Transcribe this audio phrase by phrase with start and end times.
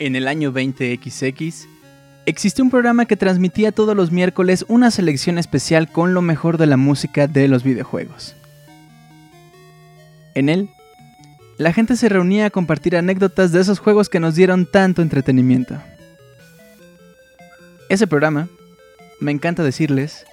[0.00, 1.66] En el año 20XX,
[2.24, 6.66] existió un programa que transmitía todos los miércoles una selección especial con lo mejor de
[6.66, 8.36] la música de los videojuegos.
[10.34, 10.68] En él,
[11.56, 15.76] la gente se reunía a compartir anécdotas de esos juegos que nos dieron tanto entretenimiento.
[17.88, 18.48] Ese programa,
[19.18, 20.24] me encanta decirles,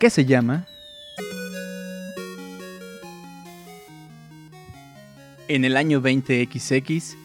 [0.00, 0.66] que se llama...
[5.48, 7.16] En el año 20XX,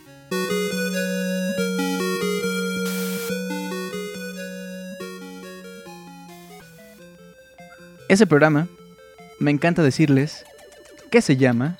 [8.11, 8.67] Ese programa,
[9.39, 10.43] me encanta decirles,
[11.09, 11.77] que se llama...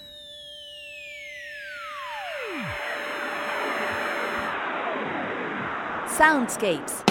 [6.18, 7.11] Soundscapes.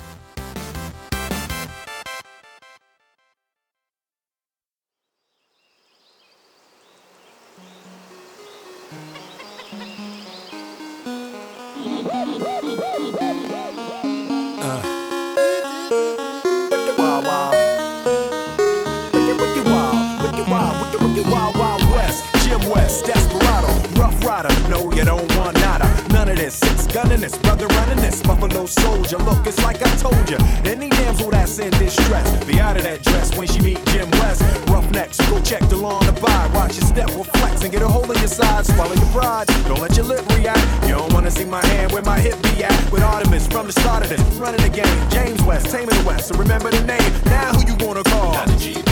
[29.11, 30.37] Your Look, it's like I told you.
[30.63, 34.41] Any damsel that's in distress, be out of that dress when she meet Jim West.
[34.69, 36.49] Roughnecks, go check the lawn to buy.
[36.53, 38.65] Watch your step, reflex, and get a hold of your side.
[38.65, 40.63] Swallow your pride, don't let your lip react.
[40.87, 42.91] You don't wanna see my hand where my hip be at.
[42.91, 45.09] With Artemis from the start of this, running the game.
[45.09, 47.11] James West, taming the West, so remember the name.
[47.25, 48.31] Now who you wanna call?
[48.31, 48.90] Not the G.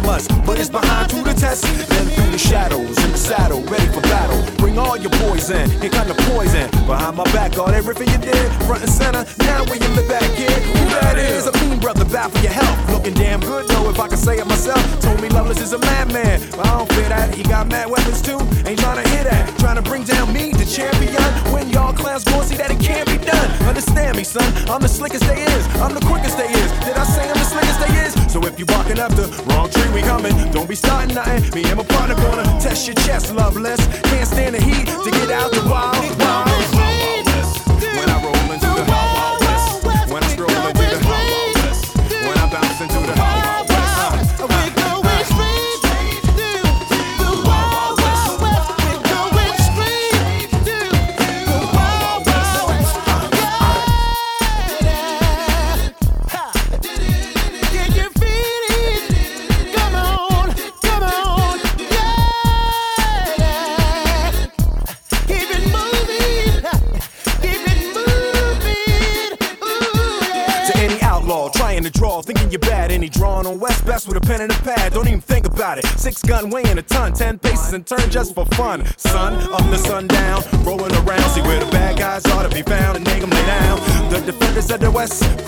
[0.00, 0.28] Must.
[0.44, 4.00] But it's behind to the test, then through the shadows in the saddle, ready for
[4.02, 4.42] battle.
[4.58, 6.68] Bring all your poison, here kind of poison.
[6.86, 9.24] Behind my back, all everything you did, front and center.
[9.38, 11.46] Now we in the back, in, Who that is?
[11.46, 12.76] A mean brother, bow for your help.
[12.90, 14.82] Looking damn good though, if I can say it myself.
[15.00, 17.34] Told me Loveless is a madman, but I don't fear that.
[17.34, 18.38] He got mad weapons too.
[18.66, 19.56] Ain't trying to hit that.
[19.58, 21.22] Trying to bring down me, the champion.
[21.52, 23.48] When y'all clowns gon' see that it can't be done.
[23.68, 24.44] Understand me, son.
[24.68, 25.66] I'm the slickest they is.
[25.78, 26.70] I'm the quickest they is.
[26.84, 28.32] Did I say I'm the slickest they is?
[28.32, 30.34] So if you walking after wrong we coming.
[30.50, 31.54] Don't be starting nothing.
[31.54, 33.80] Me and my partner gonna test your chest, loveless.
[34.10, 36.18] Can't stand the heat to get out the wild.
[36.18, 36.83] wild.
[77.74, 78.84] and turn just for fun.
[78.96, 82.96] Sun up the sundown, rolling around, see where the bad guys ought to be found
[82.96, 83.80] and make them lay down.
[84.10, 85.43] The defenders of the West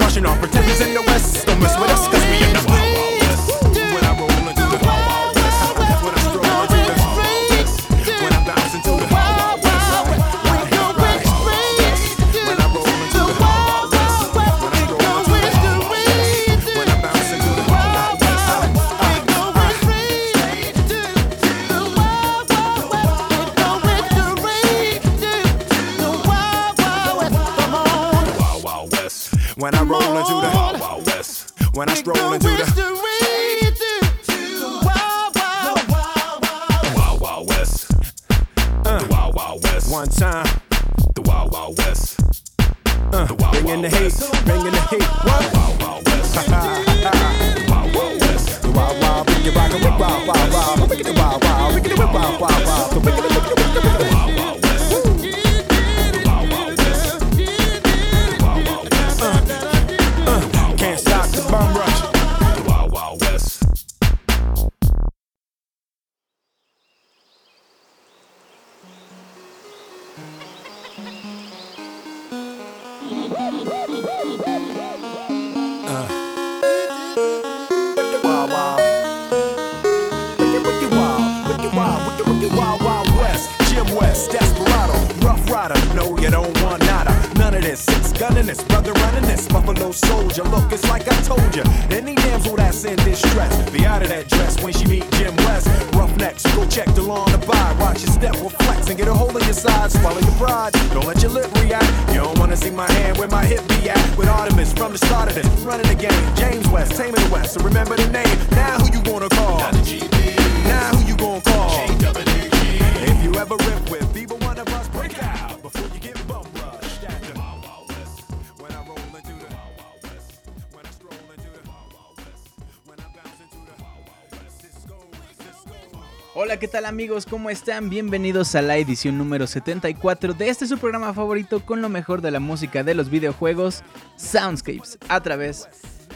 [126.96, 127.26] amigos?
[127.26, 127.90] ¿Cómo están?
[127.90, 132.30] Bienvenidos a la edición número 74 de este su programa favorito con lo mejor de
[132.30, 133.82] la música de los videojuegos,
[134.16, 135.68] Soundscapes, a través,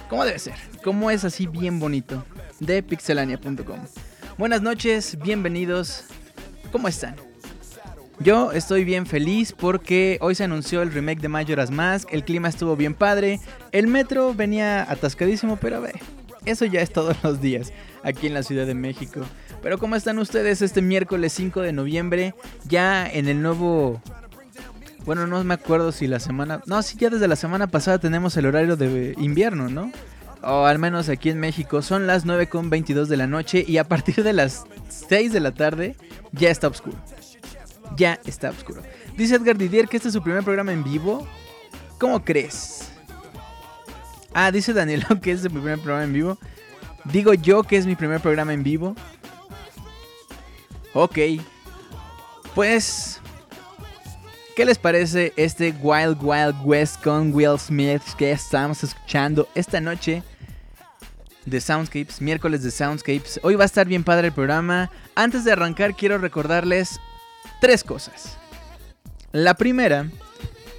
[0.08, 2.24] como debe ser, como es así bien bonito,
[2.60, 3.78] de pixelania.com.
[4.38, 6.04] Buenas noches, bienvenidos,
[6.72, 7.14] ¿cómo están?
[8.18, 12.48] Yo estoy bien feliz porque hoy se anunció el remake de Majora's Mask, el clima
[12.48, 13.38] estuvo bien padre,
[13.72, 15.90] el metro venía atascadísimo, pero a
[16.46, 17.70] eso ya es todos los días
[18.02, 19.20] aquí en la Ciudad de México.
[19.62, 22.34] Pero ¿cómo están ustedes este miércoles 5 de noviembre?
[22.68, 24.00] Ya en el nuevo...
[25.04, 26.62] Bueno, no me acuerdo si la semana...
[26.66, 29.92] No, sí, ya desde la semana pasada tenemos el horario de invierno, ¿no?
[30.42, 31.82] O al menos aquí en México.
[31.82, 35.96] Son las 9.22 de la noche y a partir de las 6 de la tarde
[36.32, 36.96] ya está oscuro.
[37.96, 38.82] Ya está oscuro.
[39.16, 41.26] Dice Edgar Didier que este es su primer programa en vivo.
[41.98, 42.90] ¿Cómo crees?
[44.32, 46.38] Ah, dice Danielo que es su primer programa en vivo.
[47.04, 48.94] Digo yo que es mi primer programa en vivo.
[50.94, 51.19] Ok.
[52.54, 53.20] Pues...
[54.56, 60.22] ¿Qué les parece este Wild Wild West con Will Smith que estamos escuchando esta noche?
[61.46, 63.40] De Soundscapes, miércoles de Soundscapes.
[63.42, 64.90] Hoy va a estar bien padre el programa.
[65.14, 67.00] Antes de arrancar quiero recordarles
[67.60, 68.37] tres cosas.
[69.32, 70.10] La primera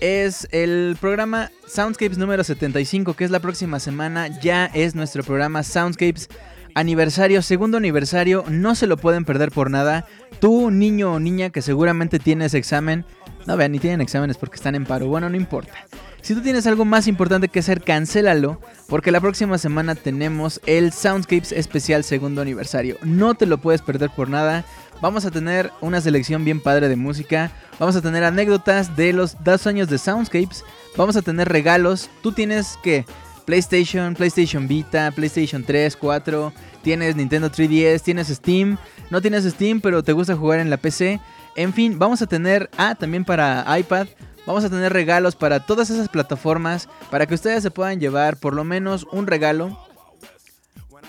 [0.02, 4.28] es el programa Soundscapes número 75, que es la próxima semana.
[4.42, 6.30] Ya es nuestro programa Soundscapes
[6.76, 8.44] aniversario, segundo aniversario.
[8.50, 10.06] No se lo pueden perder por nada.
[10.40, 13.06] Tú, niño o niña, que seguramente tienes examen.
[13.46, 15.08] No vean, ni tienen exámenes porque están en paro.
[15.08, 15.74] Bueno, no importa.
[16.22, 18.60] Si tú tienes algo más importante que hacer, cancélalo.
[18.88, 22.98] Porque la próxima semana tenemos el Soundscapes especial segundo aniversario.
[23.04, 24.64] No te lo puedes perder por nada.
[25.02, 27.52] Vamos a tener una selección bien padre de música.
[27.80, 30.64] Vamos a tener anécdotas de los dos años de Soundscapes.
[30.96, 32.10] Vamos a tener regalos.
[32.22, 33.06] Tú tienes que
[33.52, 36.54] PlayStation, PlayStation Vita, PlayStation 3, 4.
[36.84, 38.78] Tienes Nintendo 3DS, tienes Steam.
[39.10, 41.20] No tienes Steam, pero te gusta jugar en la PC.
[41.58, 44.08] En fin, vamos a tener, ah, también para iPad,
[44.48, 48.54] vamos a tener regalos para todas esas plataformas, para que ustedes se puedan llevar por
[48.54, 49.78] lo menos un regalo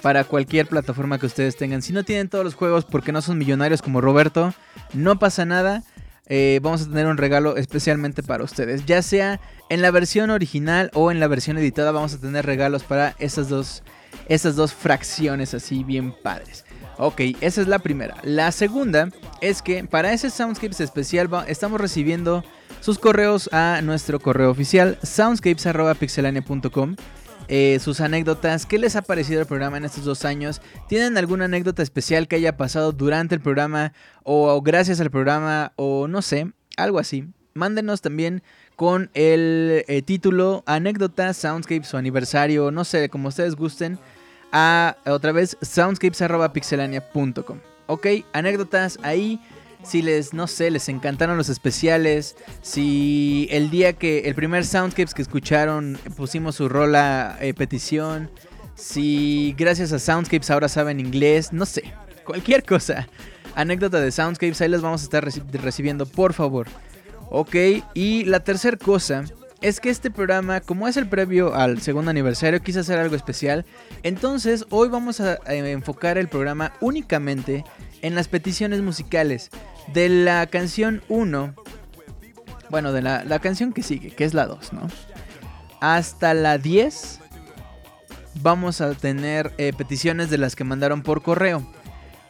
[0.01, 1.81] para cualquier plataforma que ustedes tengan.
[1.81, 4.53] Si no tienen todos los juegos porque no son millonarios como Roberto,
[4.95, 5.85] no pasa nada.
[6.35, 8.87] Eh, vamos a tener un regalo especialmente para ustedes.
[8.87, 12.85] Ya sea en la versión original o en la versión editada, vamos a tener regalos
[12.85, 13.83] para esas dos,
[14.31, 16.65] esas dos fracciones así bien padres.
[16.97, 18.17] Ok, esa es la primera.
[18.23, 19.11] La segunda
[19.43, 22.43] es que para ese Soundscapes especial estamos recibiendo
[22.81, 26.97] sus correos a nuestro correo oficial soundscapes.pixelania.com.
[27.49, 30.63] Eh, sus anécdotas, qué les ha parecido el programa en estos dos años.
[30.89, 36.09] ¿Tienen alguna anécdota especial que haya pasado durante el programa o gracias al programa o
[36.09, 37.27] no sé, algo así?
[37.55, 38.43] Mándenos también
[38.77, 43.99] con el eh, título anécdota, soundscapes o aniversario, no sé, como ustedes gusten
[44.53, 47.59] a otra vez soundscapes.pixelania.com.
[47.87, 49.41] Ok, anécdotas ahí.
[49.85, 52.37] Si les, no sé, les encantaron los especiales.
[52.63, 58.31] Si el día que, el primer Soundscapes que escucharon, pusimos su rola eh, petición.
[58.75, 61.85] Si gracias a Soundscapes ahora saben inglés, no sé,
[62.25, 63.09] cualquier cosa.
[63.55, 66.69] Anécdota de Soundscapes, ahí les vamos a estar reci- recibiendo, por favor.
[67.29, 67.57] Ok,
[67.95, 69.25] y la tercera cosa
[69.61, 73.65] es que este programa, como es el previo al segundo aniversario, quise hacer algo especial.
[74.03, 77.65] Entonces, hoy vamos a, a enfocar el programa únicamente
[78.03, 79.51] en las peticiones musicales.
[79.93, 81.55] De la canción 1
[82.71, 84.89] Bueno, de la, canción que sigue, que es la 2, ¿no?
[85.81, 87.21] Hasta la 10
[88.37, 91.67] vamos a tener eh, peticiones de las que mandaron por correo.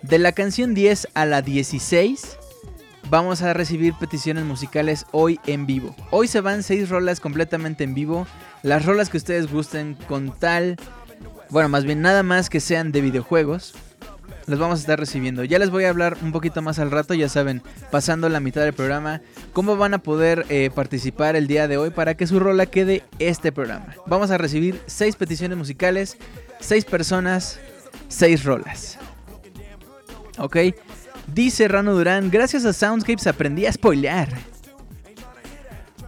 [0.03, 2.39] De la canción 10 a la 16
[3.11, 5.95] vamos a recibir peticiones musicales hoy en vivo.
[6.11, 8.27] Hoy se van 6 rolas completamente en vivo.
[8.63, 10.77] Las rolas que ustedes gusten con tal...
[11.51, 13.75] Bueno, más bien nada más que sean de videojuegos
[14.47, 15.45] los vamos a estar recibiendo.
[15.45, 18.63] Ya les voy a hablar un poquito más al rato, ya saben, pasando la mitad
[18.63, 19.21] del programa,
[19.53, 23.03] cómo van a poder eh, participar el día de hoy para que su rola quede
[23.19, 23.95] este programa.
[24.07, 26.17] Vamos a recibir seis peticiones musicales,
[26.61, 27.59] seis personas,
[28.09, 28.99] seis rolas.
[30.39, 30.57] ¿Ok?
[31.33, 34.29] Dice Rano Durán, gracias a Soundscapes aprendí a spoilear.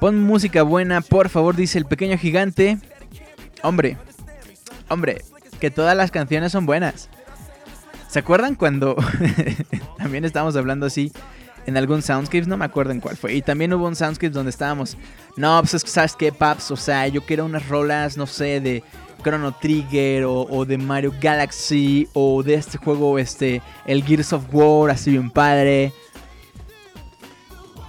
[0.01, 2.79] Pon música buena, por favor, dice el pequeño gigante.
[3.63, 3.97] Hombre,
[4.89, 5.23] hombre,
[5.61, 7.09] que todas las canciones son buenas.
[8.15, 8.95] ¿Se acuerdan cuando
[9.99, 11.11] también estábamos hablando así
[11.67, 12.47] en algún Soundscapes?
[12.47, 13.35] No me acuerdo en cuál fue.
[13.35, 14.97] Y también hubo un Soundscapes donde estábamos,
[15.37, 16.71] no, pues ¿sabes qué, Paps?
[16.71, 18.85] O sea, yo quiero unas rolas, no sé, de
[19.25, 24.93] Chrono Trigger o, de Mario Galaxy o de este juego, este, el Gears of War,
[24.93, 25.93] así bien padre.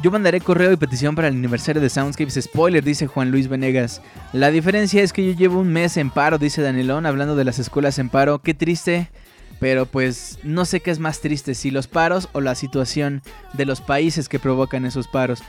[0.01, 2.39] Yo mandaré correo y petición para el aniversario de Soundscapes.
[2.41, 4.01] Spoiler, dice Juan Luis Venegas.
[4.33, 7.59] La diferencia es que yo llevo un mes en paro, dice Danielón, hablando de las
[7.59, 8.39] escuelas en paro.
[8.39, 9.11] Qué triste.
[9.59, 13.21] Pero pues no sé qué es más triste, si los paros o la situación
[13.53, 15.41] de los países que provocan esos paros.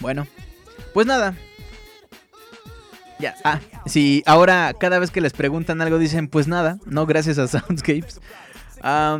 [0.00, 0.26] bueno,
[0.92, 1.34] pues nada.
[3.18, 7.38] Ya, ah, si ahora cada vez que les preguntan algo dicen pues nada, no gracias
[7.38, 8.20] a Soundscapes.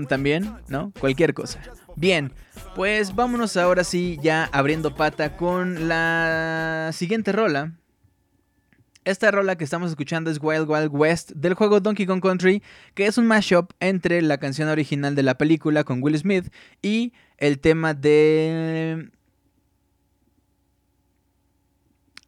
[0.09, 0.93] también, ¿no?
[0.99, 1.61] Cualquier cosa.
[1.97, 2.33] Bien,
[2.75, 7.73] pues vámonos ahora sí ya abriendo pata con la siguiente rola
[9.05, 12.63] esta rola que estamos escuchando es Wild Wild West del juego Donkey Kong Country,
[12.95, 17.13] que es un mashup entre la canción original de la película con Will Smith y
[17.39, 19.11] el tema de...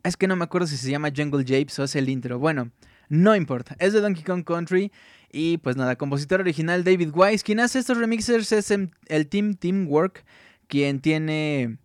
[0.03, 2.39] Es que no me acuerdo si se llama Jungle Japes o es el intro.
[2.39, 2.71] Bueno,
[3.09, 3.75] no importa.
[3.81, 4.93] Es de Donkey Kong Country.
[5.33, 7.43] Y pues nada, compositor original David Wise.
[7.43, 10.25] Quien hace estos remixers es el Team Teamwork.
[10.69, 11.79] Quien tiene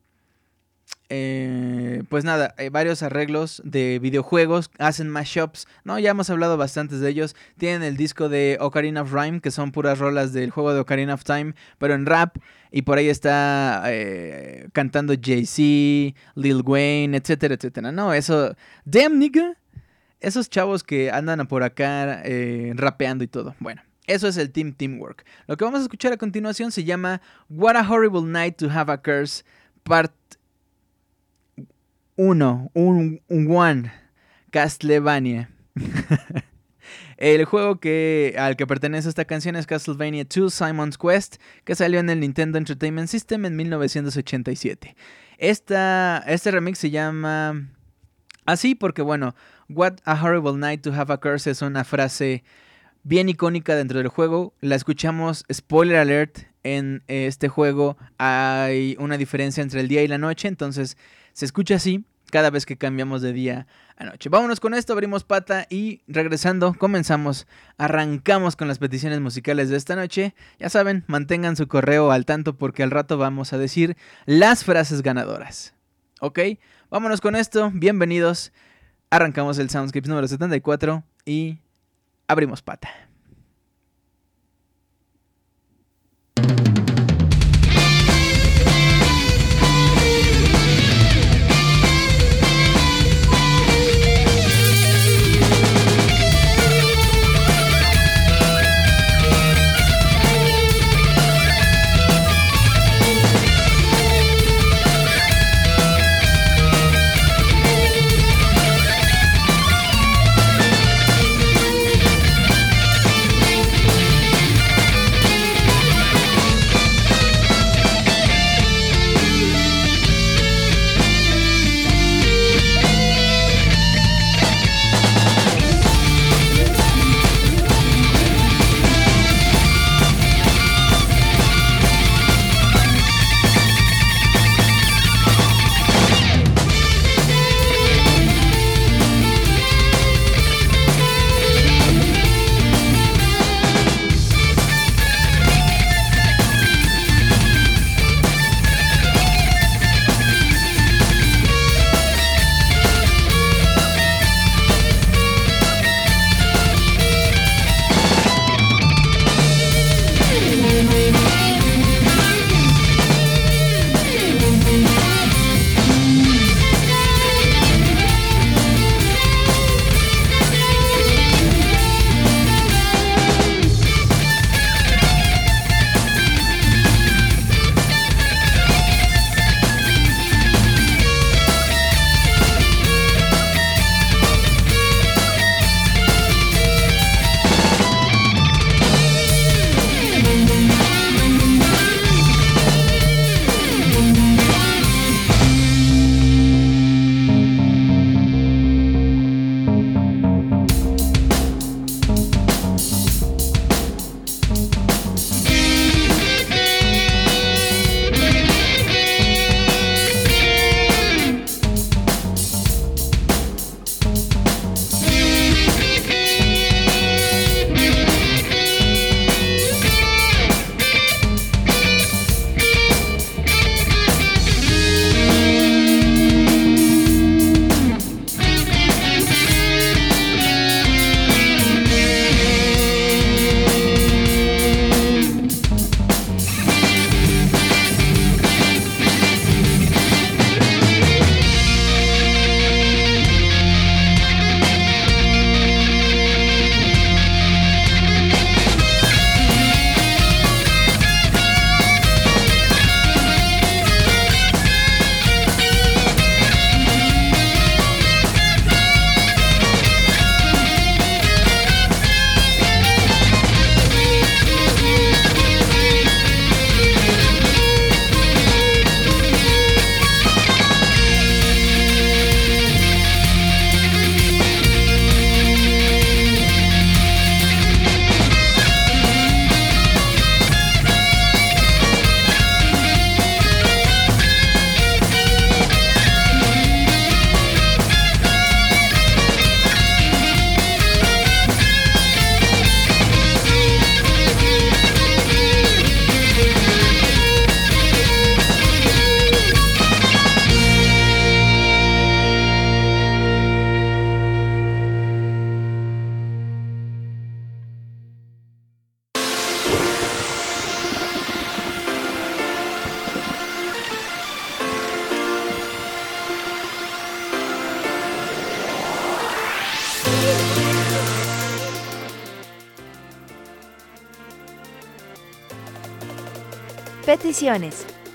[1.13, 5.99] eh, pues nada, hay varios arreglos de videojuegos, hacen mashups, ¿no?
[5.99, 7.35] Ya hemos hablado bastantes de ellos.
[7.57, 11.13] Tienen el disco de Ocarina of Rhyme, que son puras rolas del juego de Ocarina
[11.13, 12.37] of Time, pero en rap.
[12.71, 17.91] Y por ahí está eh, cantando Jay-Z, Lil Wayne, etcétera, etcétera.
[17.91, 18.55] No, eso.
[18.85, 19.57] Damn nigga.
[20.21, 22.23] Esos chavos que andan por acá
[22.75, 23.53] rapeando y todo.
[23.59, 23.81] Bueno.
[24.07, 25.25] Eso es el Team Teamwork.
[25.47, 28.91] Lo que vamos a escuchar a continuación se llama What a Horrible Night to Have
[28.91, 29.43] a Curse,
[29.83, 30.20] parte
[32.15, 33.91] 1, un, un One,
[34.49, 35.49] Castlevania.
[37.17, 41.99] El juego que, al que pertenece esta canción es Castlevania 2 Simon's Quest, que salió
[41.99, 44.95] en el Nintendo Entertainment System en 1987.
[45.37, 47.69] Esta, este remix se llama
[48.45, 49.35] así porque, bueno,
[49.69, 52.43] What a Horrible Night to Have a Curse es una frase
[53.03, 54.55] bien icónica dentro del juego.
[54.59, 60.17] La escuchamos, spoiler alert, en este juego hay una diferencia entre el día y la
[60.17, 60.97] noche, entonces
[61.33, 64.29] se escucha así cada vez que cambiamos de día a noche.
[64.29, 67.45] Vámonos con esto, abrimos pata y regresando comenzamos,
[67.77, 70.33] arrancamos con las peticiones musicales de esta noche.
[70.57, 75.03] Ya saben, mantengan su correo al tanto porque al rato vamos a decir las frases
[75.03, 75.75] ganadoras.
[76.19, 76.39] ¿Ok?
[76.89, 78.51] Vámonos con esto, bienvenidos.
[79.09, 81.59] Arrancamos el Soundscapes número 74 y
[82.27, 83.10] abrimos pata.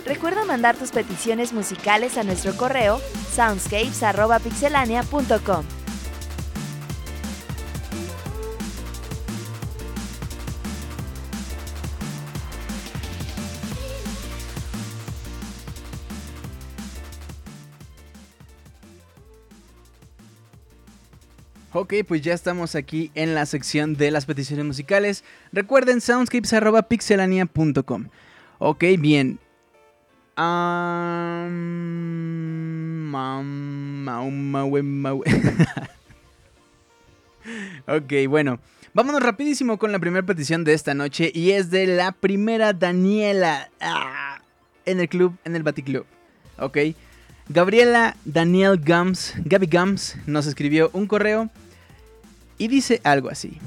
[0.05, 3.01] Recuerda mandar tus peticiones musicales a nuestro correo
[3.35, 5.65] soundscapes.pixelania.com.
[21.73, 25.25] Ok, pues ya estamos aquí en la sección de las peticiones musicales.
[25.53, 28.07] Recuerden soundscapes.pixelania.com.
[28.59, 29.39] Ok, bien.
[34.83, 35.25] Maue.
[37.87, 38.59] ok, bueno.
[38.95, 43.69] Vámonos rapidísimo con la primera petición de esta noche y es de la primera Daniela
[43.81, 44.41] ah,
[44.87, 46.07] en el club, en el Baticlub.
[46.59, 46.79] Ok.
[47.49, 51.51] Gabriela Daniel Gums, Gaby Gums, nos escribió un correo
[52.57, 53.59] y dice algo así.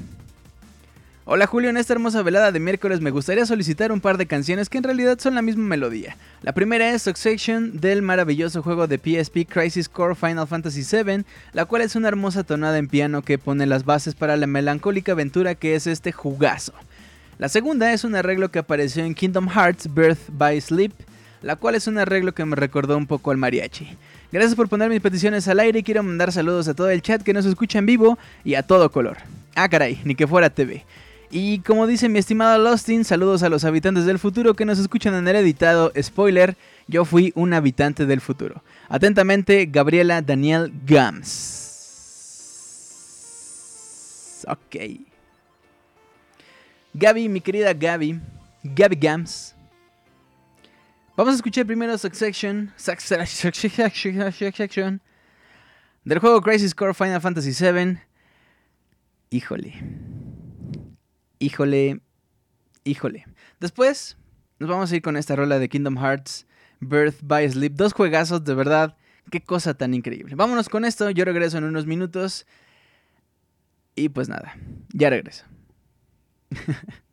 [1.32, 4.68] Hola Julio, en esta hermosa velada de miércoles me gustaría solicitar un par de canciones
[4.68, 6.16] que en realidad son la misma melodía.
[6.42, 11.66] La primera es Succession del maravilloso juego de PSP Crisis Core Final Fantasy VII, la
[11.66, 15.54] cual es una hermosa tonada en piano que pone las bases para la melancólica aventura
[15.54, 16.72] que es este jugazo.
[17.38, 20.92] La segunda es un arreglo que apareció en Kingdom Hearts Birth by Sleep,
[21.42, 23.96] la cual es un arreglo que me recordó un poco al mariachi.
[24.32, 27.22] Gracias por poner mis peticiones al aire y quiero mandar saludos a todo el chat
[27.22, 29.18] que nos escucha en vivo y a todo color.
[29.54, 30.84] Ah, caray, ni que fuera TV.
[31.30, 35.14] Y como dice mi estimado Lostin, saludos a los habitantes del futuro que nos escuchan
[35.14, 35.92] en el editado.
[36.00, 36.56] Spoiler,
[36.88, 38.64] yo fui un habitante del futuro.
[38.88, 41.60] Atentamente, Gabriela Daniel Gams.
[44.48, 44.76] Ok.
[46.94, 48.20] Gaby, mi querida Gaby,
[48.64, 49.54] Gaby Gams.
[51.16, 53.52] Vamos a escuchar primero Succession, Succession
[56.04, 57.98] del juego Crisis Core Final Fantasy VII.
[59.30, 59.74] Híjole.
[61.40, 62.00] Híjole.
[62.84, 63.26] Híjole.
[63.58, 64.16] Después
[64.58, 66.46] nos vamos a ir con esta rola de Kingdom Hearts
[66.80, 67.72] Birth by Sleep.
[67.72, 68.96] Dos juegazos, de verdad.
[69.30, 70.34] Qué cosa tan increíble.
[70.36, 71.10] Vámonos con esto.
[71.10, 72.46] Yo regreso en unos minutos.
[73.96, 74.54] Y pues nada,
[74.92, 75.46] ya regreso.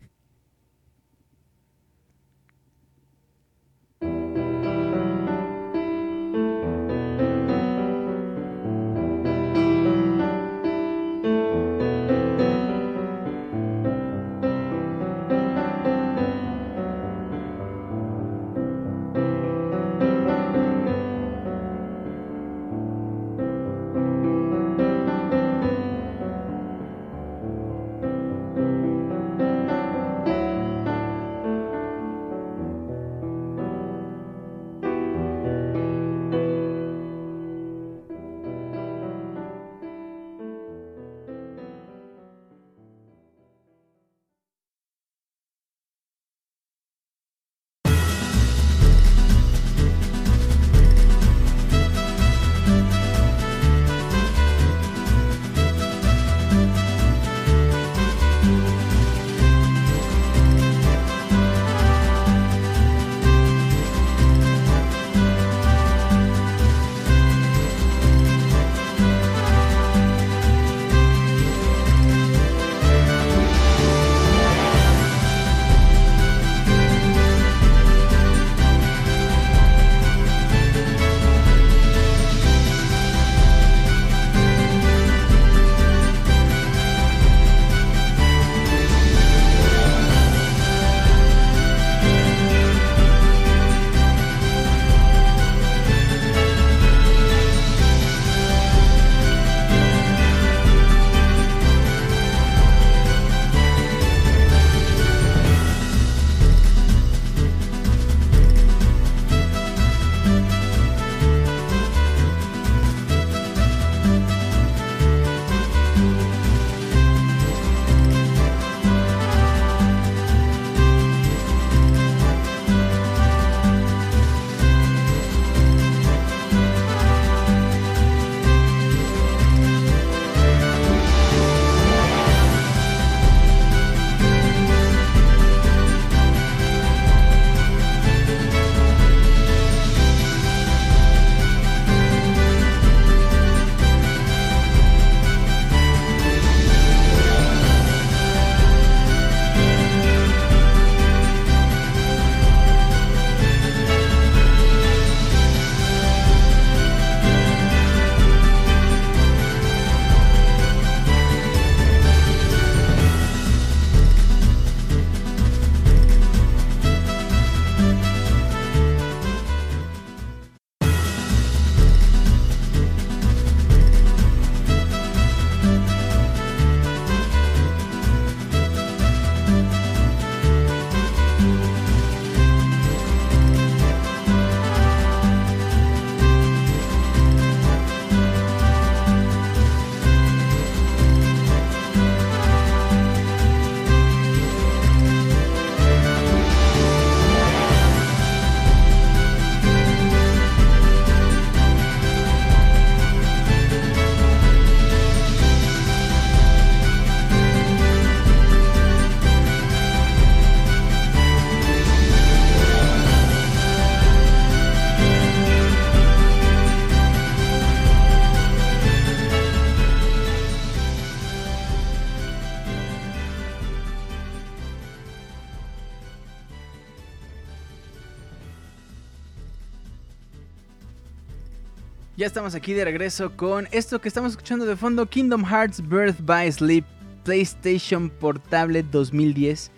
[232.27, 236.51] Estamos aquí de regreso con esto que estamos escuchando de fondo, Kingdom Hearts Birth by
[236.51, 236.83] Sleep,
[237.23, 239.71] PlayStation Portable 2010.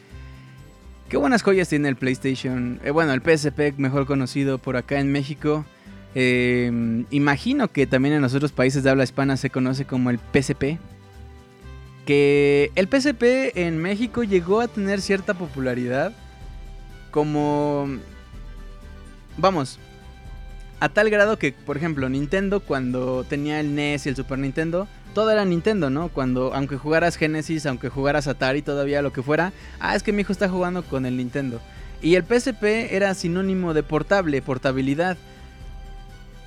[1.10, 5.12] Qué buenas joyas tiene el PlayStation, eh, bueno, el PSP mejor conocido por acá en
[5.12, 5.64] México.
[6.16, 10.18] Eh, imagino que también en los otros países de habla hispana se conoce como el
[10.18, 10.80] PSP.
[12.08, 16.14] Que el PSP en México llegó a tener cierta popularidad
[17.12, 17.88] como...
[19.38, 19.80] Vamos,
[20.80, 24.88] a tal grado que, por ejemplo, Nintendo cuando tenía el NES y el Super Nintendo,
[25.14, 26.10] todo era Nintendo, ¿no?
[26.10, 30.22] Cuando, aunque jugaras Genesis, aunque jugaras Atari, todavía lo que fuera, ah, es que mi
[30.22, 31.60] hijo está jugando con el Nintendo.
[32.02, 32.64] Y el PSP
[32.94, 35.18] era sinónimo de portable, portabilidad.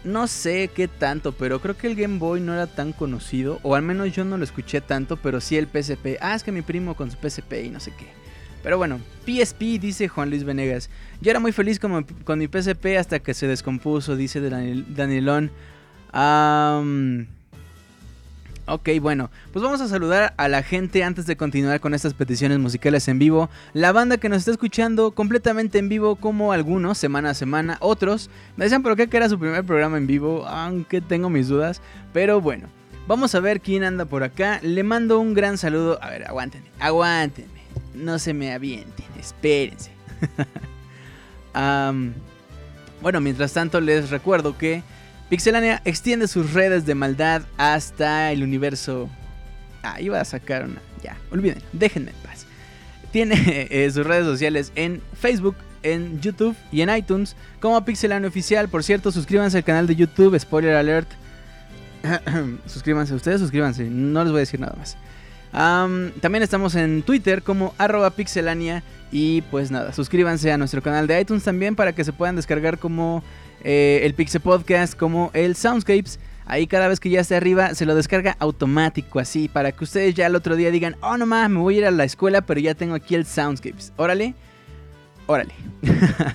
[0.05, 3.75] No sé qué tanto, pero creo que el Game Boy no era tan conocido, o
[3.75, 6.19] al menos yo no lo escuché tanto, pero sí el PSP.
[6.21, 8.22] Ah, es que mi primo con su PSP y no sé qué.
[8.63, 10.89] Pero bueno, PSP, dice Juan Luis Venegas.
[11.21, 15.51] Yo era muy feliz con, con mi PSP hasta que se descompuso, dice Daniel, Danielón.
[18.67, 22.61] ok, bueno, pues vamos a saludar a la gente antes de continuar con estas peticiones
[22.61, 23.51] musicales en vivo.
[23.73, 28.31] La banda que nos está escuchando completamente en vivo, como algunos, semana a semana, otros.
[28.57, 31.83] Me decían por qué que era su primer programa en vivo, aunque tengo mis dudas.
[32.13, 32.69] Pero bueno,
[33.09, 34.61] vamos a ver quién anda por acá.
[34.63, 35.99] Le mando un gran saludo.
[36.01, 37.52] A ver, aguántenme, aguántenme
[37.95, 39.91] no se me avienten, espérense.
[43.03, 44.83] bueno, mientras tanto les recuerdo que
[45.29, 49.09] Pixelania extiende sus redes de maldad hasta el universo.
[49.83, 50.81] Ah, iba a sacar una.
[51.03, 52.47] Ya, olviden, déjenme en paz.
[53.11, 53.35] Tiene
[53.71, 58.69] eh, sus redes sociales en Facebook, en YouTube y en iTunes como Pixelania Oficial.
[58.69, 61.09] Por cierto, suscríbanse al canal de YouTube, spoiler alert.
[62.67, 64.97] suscríbanse, ustedes suscríbanse, no les voy a decir nada más
[65.53, 68.83] también estamos en Twitter como arroba pixelania.
[69.11, 72.79] Y pues nada, suscríbanse a nuestro canal de iTunes también para que se puedan descargar
[72.79, 73.23] como
[73.63, 76.19] eh, el Pixel Podcast, como el Soundscapes.
[76.47, 80.15] Ahí cada vez que ya esté arriba se lo descarga automático así para que ustedes
[80.15, 82.41] ya el otro día digan, oh no más, me voy a ir a la escuela
[82.41, 83.93] pero ya tengo aquí el Soundscapes.
[83.97, 84.35] Órale,
[85.27, 85.53] órale.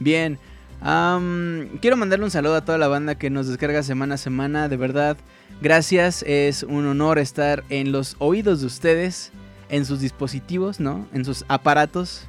[0.00, 0.38] Bien,
[0.80, 4.76] quiero mandarle un saludo a toda la banda que nos descarga semana a semana, de
[4.76, 5.16] verdad.
[5.60, 9.32] Gracias, es un honor estar en los oídos de ustedes,
[9.68, 11.06] en sus dispositivos, ¿no?
[11.12, 12.26] En sus aparatos.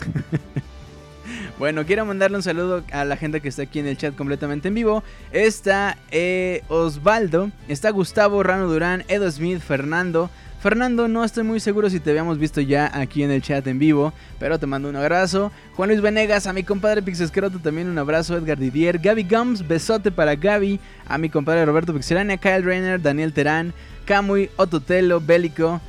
[1.58, 4.68] bueno, quiero mandarle un saludo a la gente que está aquí en el chat completamente
[4.68, 5.02] en vivo.
[5.32, 10.30] Está eh, Osvaldo, está Gustavo, Rano Durán, Edo Smith, Fernando,
[10.60, 13.78] Fernando, no estoy muy seguro si te habíamos visto ya aquí en el chat en
[13.78, 15.50] vivo, pero te mando un abrazo.
[15.74, 18.36] Juan Luis Venegas, a mi compadre Pixescroto también un abrazo.
[18.36, 20.78] Edgar Didier, Gaby Gums, besote para Gaby.
[21.08, 23.72] A mi compadre Roberto Pixelania, Kyle Rainer, Daniel Terán,
[24.04, 25.80] Kamui, Ototelo, Bélico.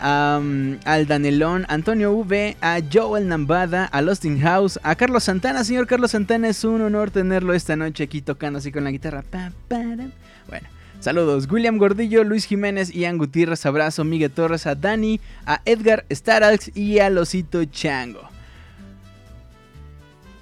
[0.00, 5.64] al Danelón, Antonio V, a Joel Nambada, a Losting House, a Carlos Santana.
[5.64, 9.24] Señor Carlos Santana, es un honor tenerlo esta noche aquí tocando así con la guitarra.
[9.68, 10.68] Bueno,
[11.00, 16.76] Saludos, William Gordillo, Luis Jiménez, Ian Gutiérrez, abrazo, Miguel Torres, a Dani, a Edgar Staralx
[16.76, 18.28] y a Losito Chango.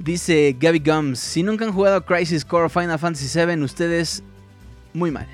[0.00, 4.24] Dice Gabby Gums, si nunca han jugado Crisis Core Final Fantasy VII, ustedes
[4.94, 5.28] muy mal.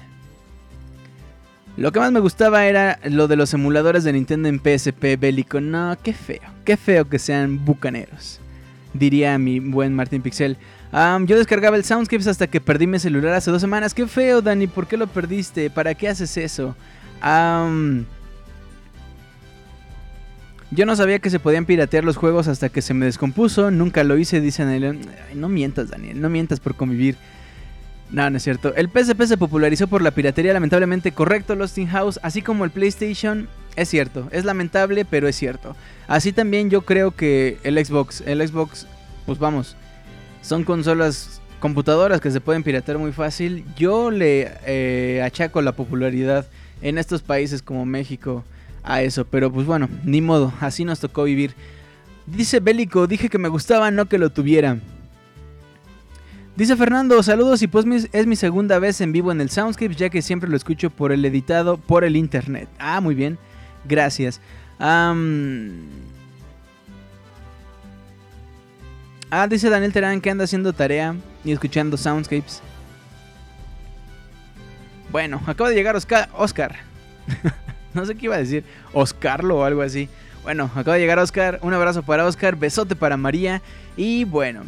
[1.79, 5.59] Lo que más me gustaba era lo de los emuladores de Nintendo en PSP bélico.
[5.59, 8.41] No, qué feo, qué feo que sean bucaneros.
[8.93, 10.59] Diría mi buen Martín Pixel
[11.27, 13.95] yo descargaba el Soundscapes hasta que perdí mi celular hace dos semanas.
[13.95, 15.69] Qué feo, Dani, ¿por qué lo perdiste?
[15.71, 16.77] ¿Para qué haces eso?
[20.71, 23.71] yo no sabía que se podían piratear los juegos hasta que se me descompuso.
[23.71, 25.01] Nunca lo hice, dice Daniel.
[25.35, 27.17] no mientas, Daniel, no mientas por convivir.
[28.11, 28.75] No, no es cierto.
[28.75, 32.71] El PSP se popularizó por la piratería, lamentablemente correcto, Lost in House, así como el
[32.71, 33.49] PlayStation.
[33.75, 35.75] Es cierto, es lamentable, pero es cierto.
[36.07, 38.87] Así también yo creo que el Xbox, el Xbox,
[39.27, 39.77] pues vamos,
[40.45, 43.65] son consolas computadoras que se pueden piratear muy fácil.
[43.77, 46.47] Yo le eh, achaco la popularidad
[46.83, 48.45] en estos países como México
[48.83, 51.55] a eso, pero pues bueno, ni modo, así nos tocó vivir.
[52.27, 54.79] Dice Bélico, dije que me gustaba, no que lo tuviera.
[56.57, 60.11] Dice Fernando, saludos y pues es mi segunda vez en vivo en el Soundscape ya
[60.11, 62.69] que siempre lo escucho por el editado por el internet.
[62.79, 63.39] Ah, muy bien,
[63.87, 64.43] gracias.
[69.31, 72.63] Ah, dice Daniel Terán que anda haciendo tarea y escuchando soundscapes.
[75.11, 76.77] Bueno, acaba de llegar Oscar.
[77.95, 78.65] No sé qué iba a decir.
[78.93, 80.09] Oscarlo o algo así.
[80.43, 81.61] Bueno, acaba de llegar Oscar.
[81.63, 82.57] Un abrazo para Oscar.
[82.57, 83.63] Besote para María.
[83.97, 84.65] Y bueno.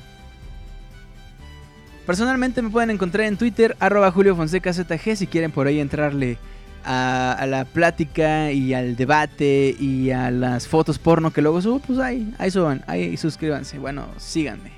[2.07, 6.38] Personalmente me pueden encontrar en Twitter, arroba Julio Fonseca ZG, si quieren por ahí entrarle
[6.87, 11.99] a, la plática y al debate y a las fotos porno que luego subo, pues
[11.99, 13.79] ahí, ahí suban, ahí suscríbanse.
[13.79, 14.70] Bueno, síganme.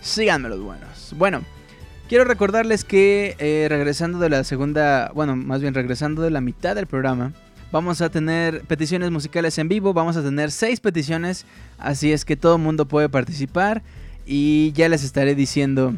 [0.00, 1.14] Síganme los buenos.
[1.16, 1.42] Bueno,
[2.06, 6.76] Quiero recordarles que eh, regresando de la segunda, bueno, más bien regresando de la mitad
[6.76, 7.32] del programa,
[7.72, 11.46] vamos a tener peticiones musicales en vivo, vamos a tener seis peticiones,
[11.78, 13.82] así es que todo el mundo puede participar
[14.26, 15.94] y ya les estaré diciendo,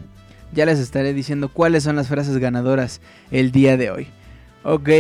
[0.54, 3.00] ya les estaré diciendo cuáles son las frases ganadoras
[3.32, 4.06] el día de hoy.
[4.68, 4.90] Ok,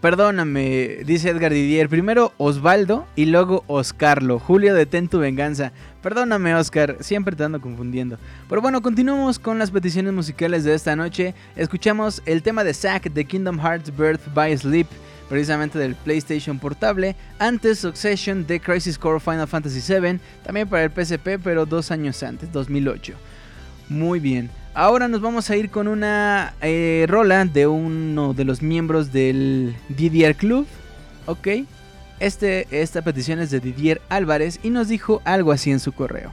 [0.00, 5.72] perdóname, dice Edgar Didier, primero Osvaldo y luego Oscarlo, Julio detén tu venganza.
[6.04, 8.16] Perdóname, Oscar, siempre te ando confundiendo.
[8.48, 11.34] Pero bueno, continuamos con las peticiones musicales de esta noche.
[11.56, 14.86] Escuchamos el tema de Zack de Kingdom Hearts Birth by Sleep,
[15.28, 17.16] precisamente del PlayStation Portable.
[17.40, 22.22] Antes Succession de Crisis Core Final Fantasy VII, también para el PSP, pero dos años
[22.22, 23.14] antes, 2008.
[23.88, 24.48] Muy bien.
[24.76, 29.76] Ahora nos vamos a ir con una eh, rola de uno de los miembros del
[29.88, 30.66] DDR Club.
[31.26, 31.48] Ok.
[32.18, 36.32] Este, esta petición es de Didier Álvarez y nos dijo algo así en su correo.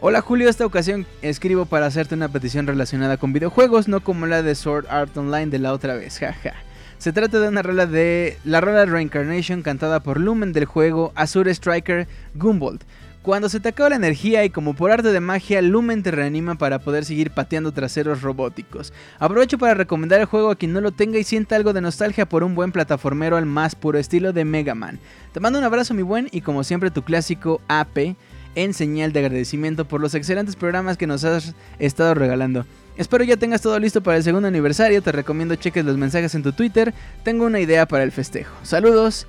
[0.00, 4.42] Hola Julio, esta ocasión escribo para hacerte una petición relacionada con videojuegos, no como la
[4.42, 6.52] de Sword Art Online de la otra vez, jaja.
[6.98, 11.50] Se trata de una rola de la rola Reincarnation cantada por Lumen del juego Azure
[11.50, 12.82] Striker Gumbold.
[13.22, 16.56] Cuando se te acaba la energía y como por arte de magia, Lumen te reanima
[16.56, 18.92] para poder seguir pateando traseros robóticos.
[19.20, 22.28] Aprovecho para recomendar el juego a quien no lo tenga y sienta algo de nostalgia
[22.28, 24.98] por un buen plataformero al más puro estilo de Mega Man.
[25.30, 28.16] Te mando un abrazo mi buen y como siempre tu clásico AP
[28.56, 32.66] en señal de agradecimiento por los excelentes programas que nos has estado regalando.
[32.96, 36.42] Espero ya tengas todo listo para el segundo aniversario, te recomiendo cheques los mensajes en
[36.42, 38.56] tu Twitter, tengo una idea para el festejo.
[38.64, 39.28] Saludos,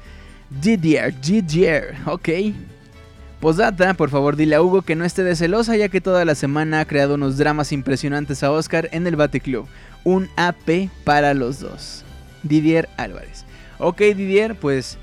[0.49, 2.29] Didier, Didier, ok.
[3.43, 6.33] Posdata, por favor dile a Hugo que no esté de celosa ya que toda la
[6.33, 9.67] semana ha creado unos dramas impresionantes a Oscar en el Bate Club.
[10.05, 12.05] Un AP para los dos.
[12.43, 13.43] Didier Álvarez.
[13.79, 14.97] Ok Didier, pues,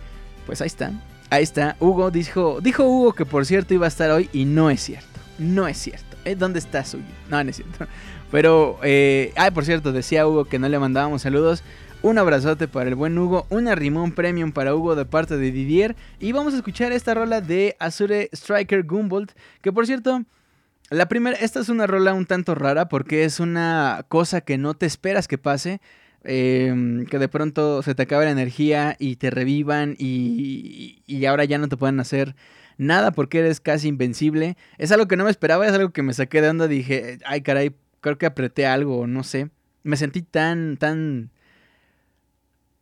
[0.46, 0.90] pues ahí está.
[1.28, 1.76] Ahí está.
[1.80, 5.20] Hugo dijo, dijo Hugo que por cierto iba a estar hoy y no es cierto.
[5.38, 6.16] No es cierto.
[6.24, 6.34] ¿Eh?
[6.34, 7.04] ¿Dónde está Hugo?
[7.28, 7.86] No, no es cierto.
[8.30, 11.62] Pero, eh, ah, por cierto, decía Hugo que no le mandábamos saludos.
[12.02, 15.96] Un abrazote para el buen Hugo, una rimón premium para Hugo de parte de Didier.
[16.18, 19.32] Y vamos a escuchar esta rola de Azure Striker Gumbold.
[19.60, 20.24] Que por cierto,
[20.88, 24.72] la primera, esta es una rola un tanto rara porque es una cosa que no
[24.72, 25.82] te esperas que pase.
[26.24, 31.44] Em, que de pronto se te acaba la energía y te revivan y, y ahora
[31.44, 32.34] ya no te pueden hacer
[32.78, 34.56] nada porque eres casi invencible.
[34.78, 36.66] Es algo que no me esperaba, es algo que me saqué de onda.
[36.66, 39.50] Dije, ay caray, creo que apreté algo, no sé.
[39.82, 41.30] Me sentí tan, tan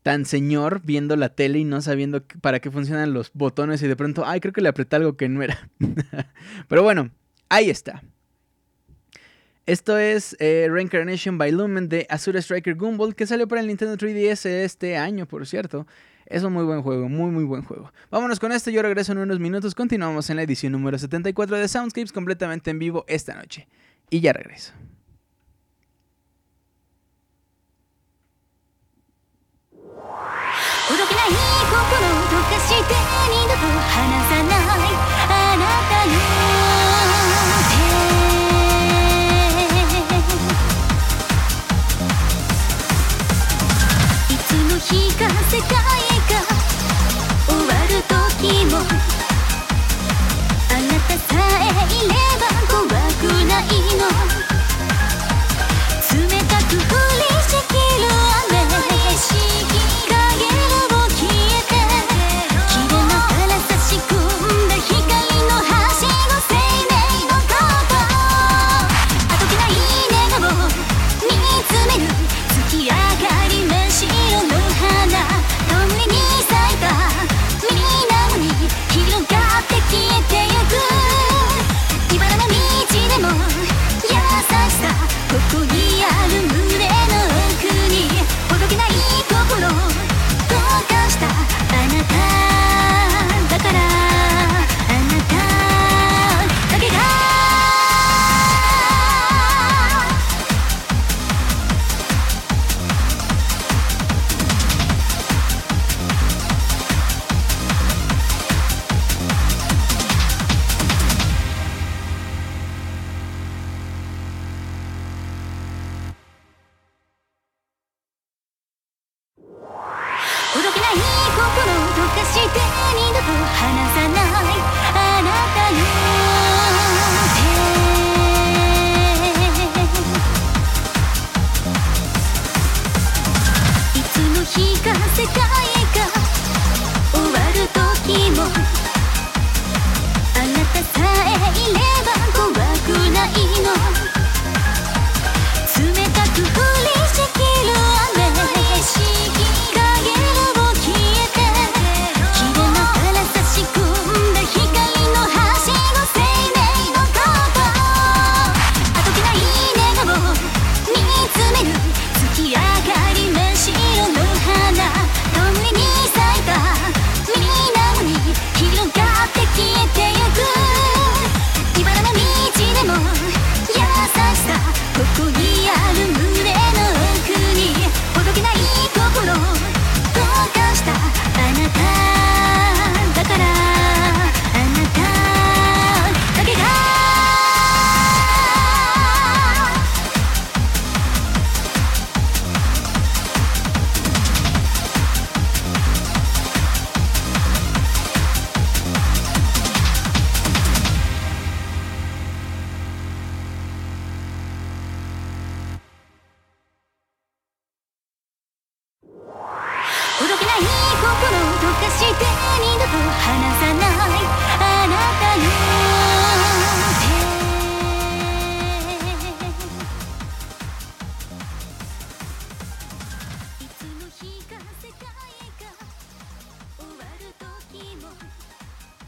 [0.08, 3.94] tan señor viendo la tele y no sabiendo para qué funcionan los botones y de
[3.94, 5.68] pronto, ay, creo que le apreté algo que no era.
[6.68, 7.10] Pero bueno,
[7.50, 8.02] ahí está.
[9.66, 13.98] Esto es eh, Reincarnation by Lumen de Azure Striker Gumball que salió para el Nintendo
[13.98, 15.86] 3DS este año, por cierto.
[16.24, 17.92] Es un muy buen juego, muy muy buen juego.
[18.10, 19.74] Vámonos con esto, yo regreso en unos minutos.
[19.74, 23.68] Continuamos en la edición número 74 de Soundscapes completamente en vivo esta noche.
[24.08, 24.72] Y ya regreso.
[31.28, 32.94] い心を溶かして
[33.30, 34.88] 二度と離さない
[35.28, 36.12] あなたの
[37.68, 37.76] 手
[44.34, 45.68] いつの日か世界
[46.28, 46.32] が
[47.46, 48.78] 終わる時も
[50.70, 53.62] あなたさえいれば怖くない
[53.96, 54.27] の。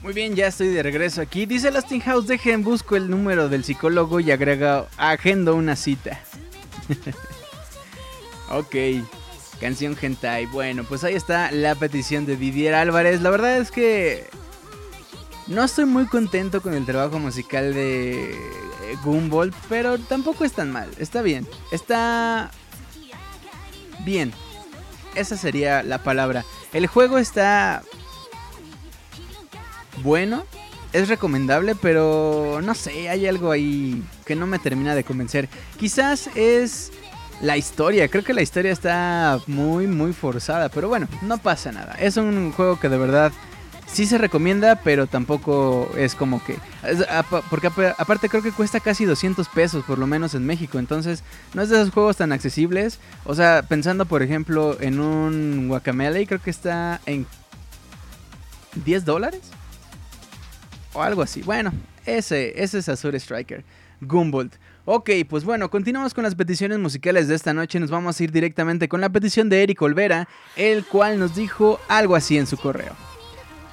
[0.02, 1.44] Muy bien, ya estoy de regreso aquí.
[1.44, 6.18] Dice Lasting House, dejen, busco el número del psicólogo y agrega, agendo una cita.
[8.50, 8.74] ok,
[9.60, 10.46] canción hentai.
[10.46, 13.20] Bueno, pues ahí está la petición de Didier Álvarez.
[13.20, 14.26] La verdad es que
[15.46, 20.70] no estoy muy contento con el trabajo musical de eh, Gumball, pero tampoco es tan
[20.70, 20.88] mal.
[20.98, 22.50] Está bien, está
[24.06, 24.32] bien.
[25.14, 26.46] Esa sería la palabra.
[26.72, 27.82] El juego está
[30.02, 30.44] bueno,
[30.92, 35.48] es recomendable, pero no sé, hay algo ahí que no me termina de convencer.
[35.78, 36.92] Quizás es
[37.40, 41.94] la historia, creo que la historia está muy, muy forzada, pero bueno, no pasa nada.
[41.94, 43.32] Es un juego que de verdad
[43.86, 46.58] sí se recomienda, pero tampoco es como que...
[47.48, 50.78] Porque aparte creo que cuesta casi 200 pesos, por lo menos en México.
[50.78, 51.22] Entonces,
[51.54, 52.98] no es de esos juegos tan accesibles.
[53.24, 57.26] O sea, pensando por ejemplo en un Guacamele, creo que está en
[58.84, 59.40] 10 dólares.
[60.92, 61.42] O algo así.
[61.42, 61.72] Bueno,
[62.06, 63.64] ese, ese es Azure Striker.
[64.00, 64.52] Gumbold.
[64.86, 67.78] Ok, pues bueno, continuamos con las peticiones musicales de esta noche.
[67.78, 71.78] Nos vamos a ir directamente con la petición de Eric Olvera, el cual nos dijo
[71.88, 73.09] algo así en su correo.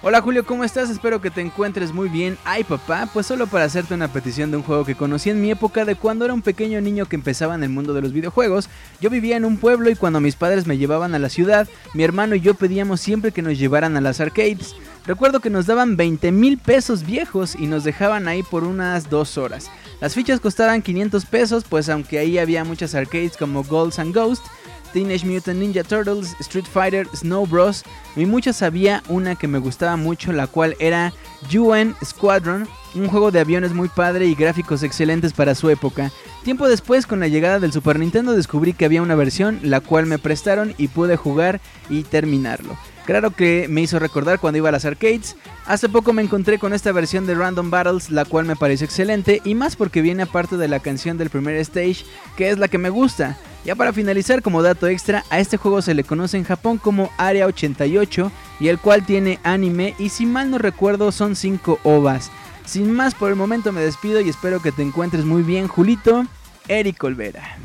[0.08, 0.89] Hola Julio, ¿cómo estás?
[0.89, 2.38] Espero que te encuentres muy bien.
[2.45, 5.51] Ay papá, pues solo para hacerte una petición de un juego que conocí en mi
[5.51, 8.70] época de cuando era un pequeño niño que empezaba en el mundo de los videojuegos.
[9.01, 12.05] Yo vivía en un pueblo y cuando mis padres me llevaban a la ciudad, mi
[12.05, 14.78] hermano y yo pedíamos siempre que nos llevaran a las arcades.
[15.05, 19.38] Recuerdo que nos daban 20 mil pesos viejos y nos dejaban ahí por unas dos
[19.38, 19.70] horas.
[19.99, 24.45] Las fichas costaban 500 pesos, pues aunque ahí había muchas arcades como Golds and Ghost,
[24.93, 27.83] Teenage Mutant Ninja Turtles, Street Fighter, Snow Bros.
[28.15, 31.13] Y muchas había una que me gustaba mucho, la cual era
[31.53, 36.11] UN Squadron, un juego de aviones muy padre y gráficos excelentes para su época.
[36.43, 40.05] Tiempo después, con la llegada del Super Nintendo, descubrí que había una versión, la cual
[40.05, 42.77] me prestaron y pude jugar y terminarlo.
[43.05, 45.38] Claro que me hizo recordar cuando iba a las arcades.
[45.68, 49.41] Hace poco me encontré con esta versión de Random Battles, la cual me pareció excelente
[49.43, 52.05] y más porque viene aparte de la canción del primer stage,
[52.38, 53.38] que es la que me gusta.
[53.65, 57.11] Ya para finalizar, como dato extra, a este juego se le conoce en Japón como
[57.18, 62.32] Area 88 y el cual tiene anime y si mal no recuerdo son 5 ovas.
[62.65, 66.26] Sin más por el momento me despido y espero que te encuentres muy bien, Julito.
[66.70, 67.57] Eric Olvera.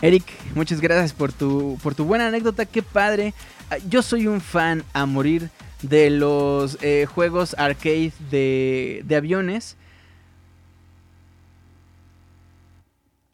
[0.00, 3.34] Eric, muchas gracias por tu, por tu buena anécdota, qué padre.
[3.70, 5.50] Ah, yo soy un fan a morir
[5.82, 9.76] de los eh, juegos arcade de, de aviones.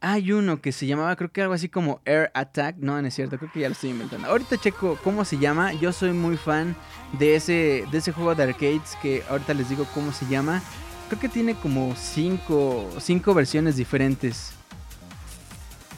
[0.01, 2.77] Hay uno que se llamaba, creo que algo así como Air Attack.
[2.79, 4.29] No, no es cierto, creo que ya lo estoy inventando.
[4.29, 5.73] Ahorita checo cómo se llama.
[5.75, 6.77] Yo soy muy fan
[7.19, 10.63] de ese, de ese juego de arcades que ahorita les digo cómo se llama.
[11.09, 14.58] Creo que tiene como 5 cinco, versiones diferentes.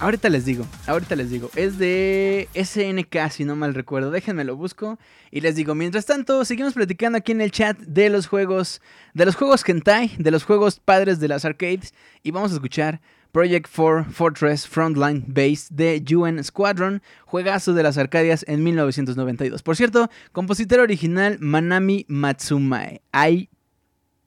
[0.01, 1.51] Ahorita les digo, ahorita les digo.
[1.57, 4.11] Es de SNK, si no mal recuerdo.
[4.11, 4.99] Déjenme lo busco
[5.31, 5.75] y les digo.
[5.75, 8.81] Mientras tanto, seguimos platicando aquí en el chat de los juegos,
[9.13, 11.93] de los juegos Kentai, de los juegos padres de las arcades.
[12.23, 17.99] Y vamos a escuchar Project 4 Fortress Frontline Base de UN Squadron, juegazo de las
[17.99, 19.63] Arcadias en 1992.
[19.63, 23.03] Por cierto, compositor original Manami Matsumae.
[23.13, 23.51] Ay,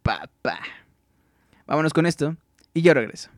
[0.04, 0.60] papá.
[1.66, 2.38] Vámonos con esto
[2.76, 3.32] y yo regreso.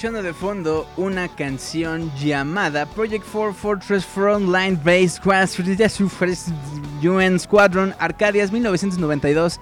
[0.00, 5.20] Escuchando de fondo una canción llamada Project 4 Fortress Frontline Base
[7.02, 9.60] UN Squadron Arcadias 1992.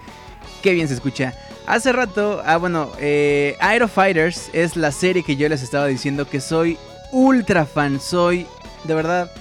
[0.63, 1.35] Qué bien se escucha.
[1.67, 6.29] Hace rato, ah bueno, eh, Aero Fighters es la serie que yo les estaba diciendo
[6.29, 6.79] que soy
[7.11, 8.47] ultra fan, soy
[8.85, 9.33] de verdad,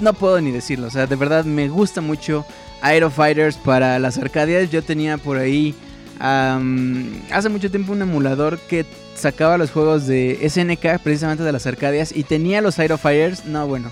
[0.00, 2.44] no puedo ni decirlo, o sea, de verdad me gusta mucho
[2.82, 4.72] Aero Fighters para las Arcadias.
[4.72, 5.72] Yo tenía por ahí
[6.18, 8.84] hace mucho tiempo un emulador que
[9.14, 13.44] sacaba los juegos de SNK, precisamente de las Arcadias, y tenía los Aero Fighters.
[13.44, 13.90] No, bueno,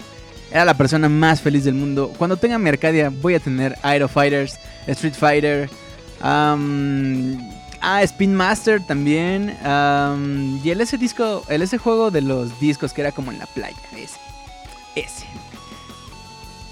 [0.50, 2.12] era la persona más feliz del mundo.
[2.18, 5.70] Cuando tenga mi Arcadia, voy a tener Aero Fighters, Street Fighter,
[6.20, 6.56] ah,
[8.02, 9.56] Spin Master también,
[10.62, 13.46] y el ese disco, el ese juego de los discos que era como en la
[13.46, 14.18] playa, ese,
[14.94, 15.26] ese.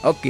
[0.03, 0.27] Ok.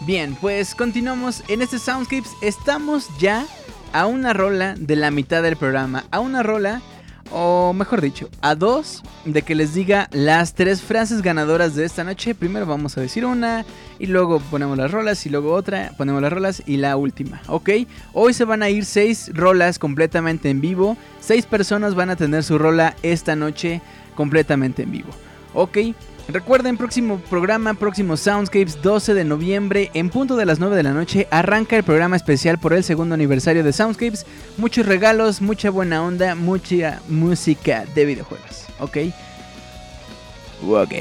[0.00, 2.32] Bien, pues continuamos en este Soundscapes.
[2.42, 3.46] Estamos ya
[3.92, 6.04] a una rola de la mitad del programa.
[6.10, 6.82] A una rola,
[7.30, 12.04] o mejor dicho, a dos de que les diga las tres frases ganadoras de esta
[12.04, 12.34] noche.
[12.34, 13.64] Primero vamos a decir una,
[13.98, 17.70] y luego ponemos las rolas, y luego otra, ponemos las rolas, y la última, ¿ok?
[18.12, 20.96] Hoy se van a ir seis rolas completamente en vivo.
[21.20, 23.80] Seis personas van a tener su rola esta noche
[24.14, 25.10] completamente en vivo,
[25.54, 25.78] ¿ok?
[26.28, 30.92] Recuerden, próximo programa, próximo Soundscapes, 12 de noviembre, en punto de las 9 de la
[30.92, 34.26] noche, arranca el programa especial por el segundo aniversario de Soundscapes.
[34.56, 38.96] Muchos regalos, mucha buena onda, mucha música de videojuegos, ¿ok?
[40.66, 40.92] Ok.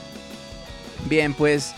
[1.10, 1.74] Bien, pues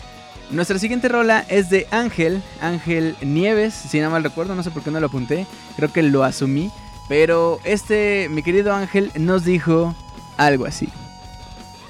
[0.49, 4.81] nuestra siguiente rola es de Ángel, Ángel Nieves, si no mal recuerdo, no sé por
[4.81, 6.71] qué no lo apunté, creo que lo asumí,
[7.09, 9.93] pero este, mi querido Ángel, nos dijo
[10.37, 10.87] algo así.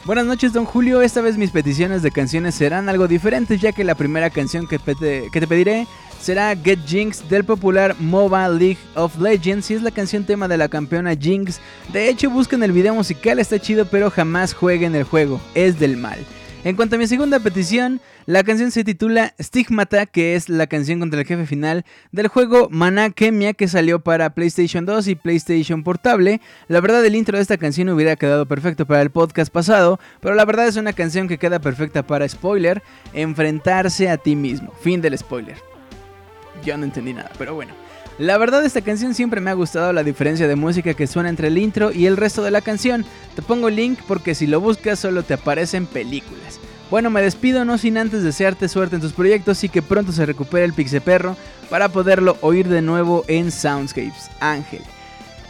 [0.10, 1.04] Buenas noches, don Julio.
[1.04, 4.80] Esta vez mis peticiones de canciones serán algo diferentes, ya que la primera canción que,
[4.80, 5.86] te pediré
[6.20, 10.58] será Get Jinx del popular Mobile League of Legends y es la canción tema de
[10.58, 11.60] la campeona Jinx.
[11.94, 15.96] De hecho, busquen el video musical, está chido, pero jamás jueguen el juego, es del
[15.96, 16.18] mal.
[16.64, 21.00] En cuanto a mi segunda petición, la canción se titula Stigmata, que es la canción
[21.00, 25.82] contra el jefe final del juego Mana Kemia que salió para PlayStation 2 y PlayStation
[25.82, 26.40] Portable.
[26.68, 30.36] La verdad el intro de esta canción hubiera quedado perfecto para el podcast pasado, pero
[30.36, 34.76] la verdad es una canción que queda perfecta para spoiler, enfrentarse a ti mismo.
[34.80, 35.58] Fin del spoiler.
[36.64, 37.74] Yo no entendí nada, pero bueno.
[38.20, 41.48] La verdad esta canción siempre me ha gustado la diferencia de música que suena entre
[41.48, 43.06] el intro y el resto de la canción.
[43.36, 46.60] Te pongo el link porque si lo buscas solo te aparecen películas.
[46.90, 50.26] Bueno, me despido no sin antes desearte suerte en tus proyectos y que pronto se
[50.26, 51.38] recupere el Perro
[51.70, 54.32] para poderlo oír de nuevo en Soundscapes.
[54.40, 54.82] Ángel.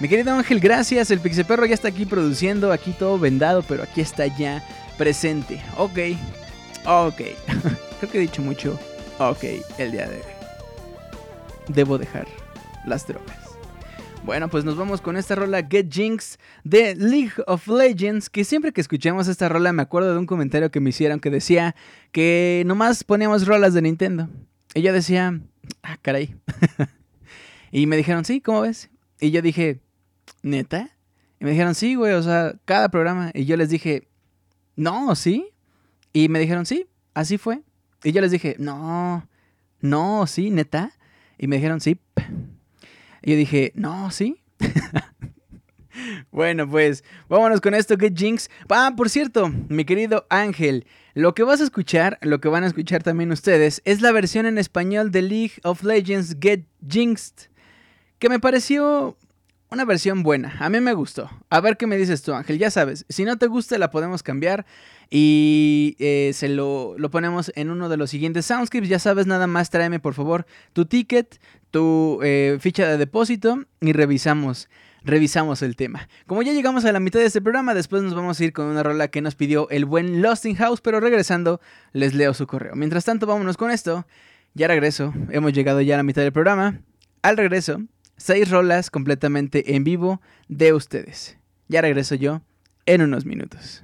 [0.01, 1.11] Mi querido Ángel, gracias.
[1.11, 4.61] El Perro ya está aquí produciendo, aquí todo vendado, pero aquí está ya
[4.97, 5.61] presente.
[5.77, 5.99] Ok,
[6.85, 7.21] ok.
[7.99, 8.77] Creo que he dicho mucho
[9.17, 9.43] ok
[9.77, 10.23] el día de hoy.
[11.69, 12.27] Debo dejar
[12.85, 13.48] las drogas.
[14.25, 18.71] Bueno, pues nos vamos con esta rola Get Jinx de League of Legends, que siempre
[18.71, 21.75] que escuchamos esta rola me acuerdo de un comentario que me hicieron que decía
[22.11, 24.29] que nomás poníamos rolas de Nintendo.
[24.75, 25.39] Y yo decía,
[25.81, 26.35] ah, caray.
[27.71, 28.89] y me dijeron, sí, ¿cómo ves?
[29.19, 29.79] Y yo dije,
[30.43, 30.91] ¿neta?
[31.39, 33.31] Y me dijeron, sí, güey, o sea, cada programa.
[33.33, 34.07] Y yo les dije,
[34.75, 35.49] no, ¿sí?
[36.13, 37.61] Y me dijeron, sí, así fue.
[38.03, 39.27] Y yo les dije, no,
[39.79, 40.91] no, sí, neta.
[41.37, 41.99] Y me dijeron, sí.
[43.21, 44.41] Y yo dije, no, sí.
[46.31, 48.49] bueno, pues vámonos con esto, Get Jinx.
[48.69, 52.67] Ah, por cierto, mi querido Ángel, lo que vas a escuchar, lo que van a
[52.67, 57.49] escuchar también ustedes, es la versión en español de League of Legends Get Jinxed,
[58.19, 59.17] que me pareció
[59.71, 60.55] una versión buena.
[60.59, 61.29] A mí me gustó.
[61.49, 62.57] A ver qué me dices tú, Ángel.
[62.57, 64.65] Ya sabes, si no te gusta, la podemos cambiar
[65.09, 68.89] y eh, se lo, lo, ponemos en uno de los siguientes soundscripts.
[68.89, 71.39] Ya sabes, nada más tráeme por favor tu ticket,
[71.71, 74.69] tu eh, ficha de depósito y revisamos.
[75.01, 76.09] Revisamos el tema.
[76.27, 78.65] Como ya llegamos a la mitad de este programa, después nos vamos a ir con
[78.65, 81.61] una rola que nos pidió el buen Lost in House, pero regresando
[81.93, 82.75] les leo su correo.
[82.75, 84.05] Mientras tanto, vámonos con esto.
[84.55, 86.81] Ya regreso, hemos llegado ya a la mitad del programa.
[87.21, 87.81] Al regreso,
[88.19, 91.37] seis rolas completamente en vivo de ustedes.
[91.67, 92.41] Ya regreso yo
[92.85, 93.83] en unos minutos.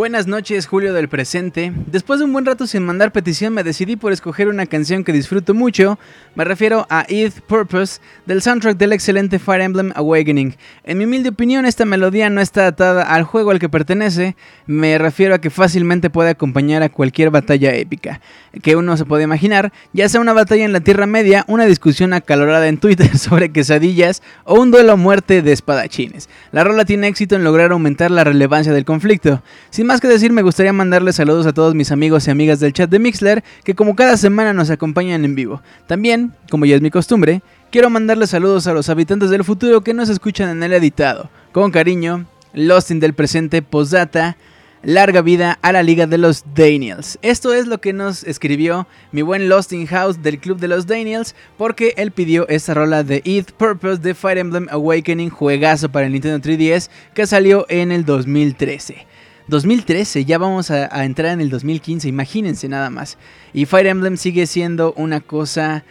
[0.00, 1.74] Buenas noches, Julio del presente.
[1.84, 5.12] Después de un buen rato sin mandar petición, me decidí por escoger una canción que
[5.12, 5.98] disfruto mucho.
[6.34, 10.56] Me refiero a Earth Purpose del soundtrack del excelente Fire Emblem Awakening.
[10.84, 14.36] En mi humilde opinión, esta melodía no está atada al juego al que pertenece.
[14.66, 18.22] Me refiero a que fácilmente puede acompañar a cualquier batalla épica
[18.62, 22.14] que uno se puede imaginar, ya sea una batalla en la Tierra Media, una discusión
[22.14, 26.30] acalorada en Twitter sobre quesadillas o un duelo a muerte de espadachines.
[26.52, 29.42] La rola tiene éxito en lograr aumentar la relevancia del conflicto.
[29.68, 32.72] Sin más que decir, me gustaría mandarles saludos a todos mis amigos y amigas del
[32.72, 35.62] chat de Mixler, que como cada semana nos acompañan en vivo.
[35.88, 39.92] También, como ya es mi costumbre, quiero mandarles saludos a los habitantes del futuro que
[39.92, 41.28] nos escuchan en el editado.
[41.50, 44.36] Con cariño, Lostin del presente, Posdata,
[44.84, 47.18] larga vida a la Liga de los Daniels.
[47.22, 51.34] Esto es lo que nos escribió mi buen Lostin House del Club de los Daniels,
[51.58, 56.12] porque él pidió esta rola de Earth Purpose de Fire Emblem Awakening, juegazo para el
[56.12, 59.09] Nintendo 3DS, que salió en el 2013.
[59.50, 63.18] 2013, ya vamos a, entrar en el 2015, imagínense nada más.
[63.52, 65.84] Y Fire Emblem sigue siendo una cosa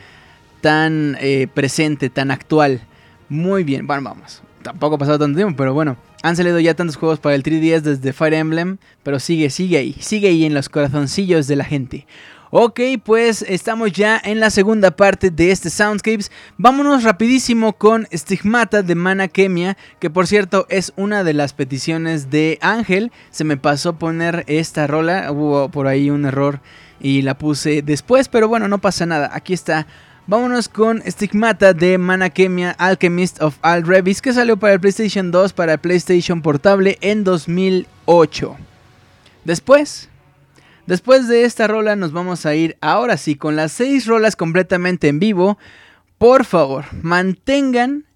[0.62, 2.82] tan eh, presente, tan actual.
[3.28, 4.42] Muy bien, bueno, vamos.
[4.64, 5.98] Tampoco ha pasado tanto tiempo, pero bueno.
[6.22, 9.96] Han salido ya tantos juegos para el 3DS desde Fire Emblem, pero sigue, sigue ahí,
[10.00, 12.08] sigue ahí en los corazoncillos de la gente.
[12.52, 16.32] Ok, pues estamos ya en la segunda parte de este Soundscapes.
[16.58, 22.32] Vámonos rapidísimo con Stigmata de Mana Kemia, que por cierto es una de las peticiones
[22.32, 23.12] de Ángel.
[23.30, 26.60] Se me pasó poner esta rola, hubo por ahí un error
[27.00, 29.30] y la puse después, pero bueno, no pasa nada.
[29.32, 29.86] Aquí está.
[30.26, 35.30] Vámonos con Stigmata de Mana Kemia Alchemist of All Revis, que salió para el PlayStation
[35.30, 38.58] 2, para el PlayStation Portable en 2008.
[39.46, 40.10] Después
[40.90, 45.08] Después de esta rola nos vamos a ir ahora sí con las seis rolas completamente
[45.08, 45.60] en vivo.
[46.18, 48.08] Por favor, mantengan...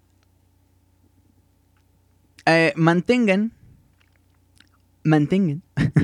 [2.46, 3.52] Eh, mantengan...
[5.04, 5.62] Mantengan.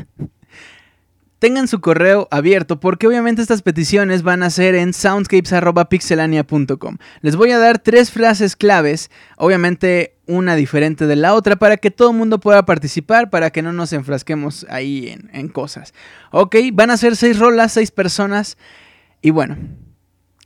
[1.40, 6.98] tengan su correo abierto porque obviamente estas peticiones van a ser en soundscapes.pixelania.com.
[7.20, 11.90] Les voy a dar tres frases claves, obviamente una diferente de la otra para que
[11.90, 15.92] todo el mundo pueda participar, para que no nos enfrasquemos ahí en, en cosas.
[16.30, 18.56] Ok, van a ser seis rolas, seis personas
[19.22, 19.56] y bueno,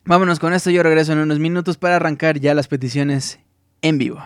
[0.05, 3.39] vámonos con esto, yo regreso en unos minutos para arrancar ya las peticiones
[3.83, 4.23] en vivo.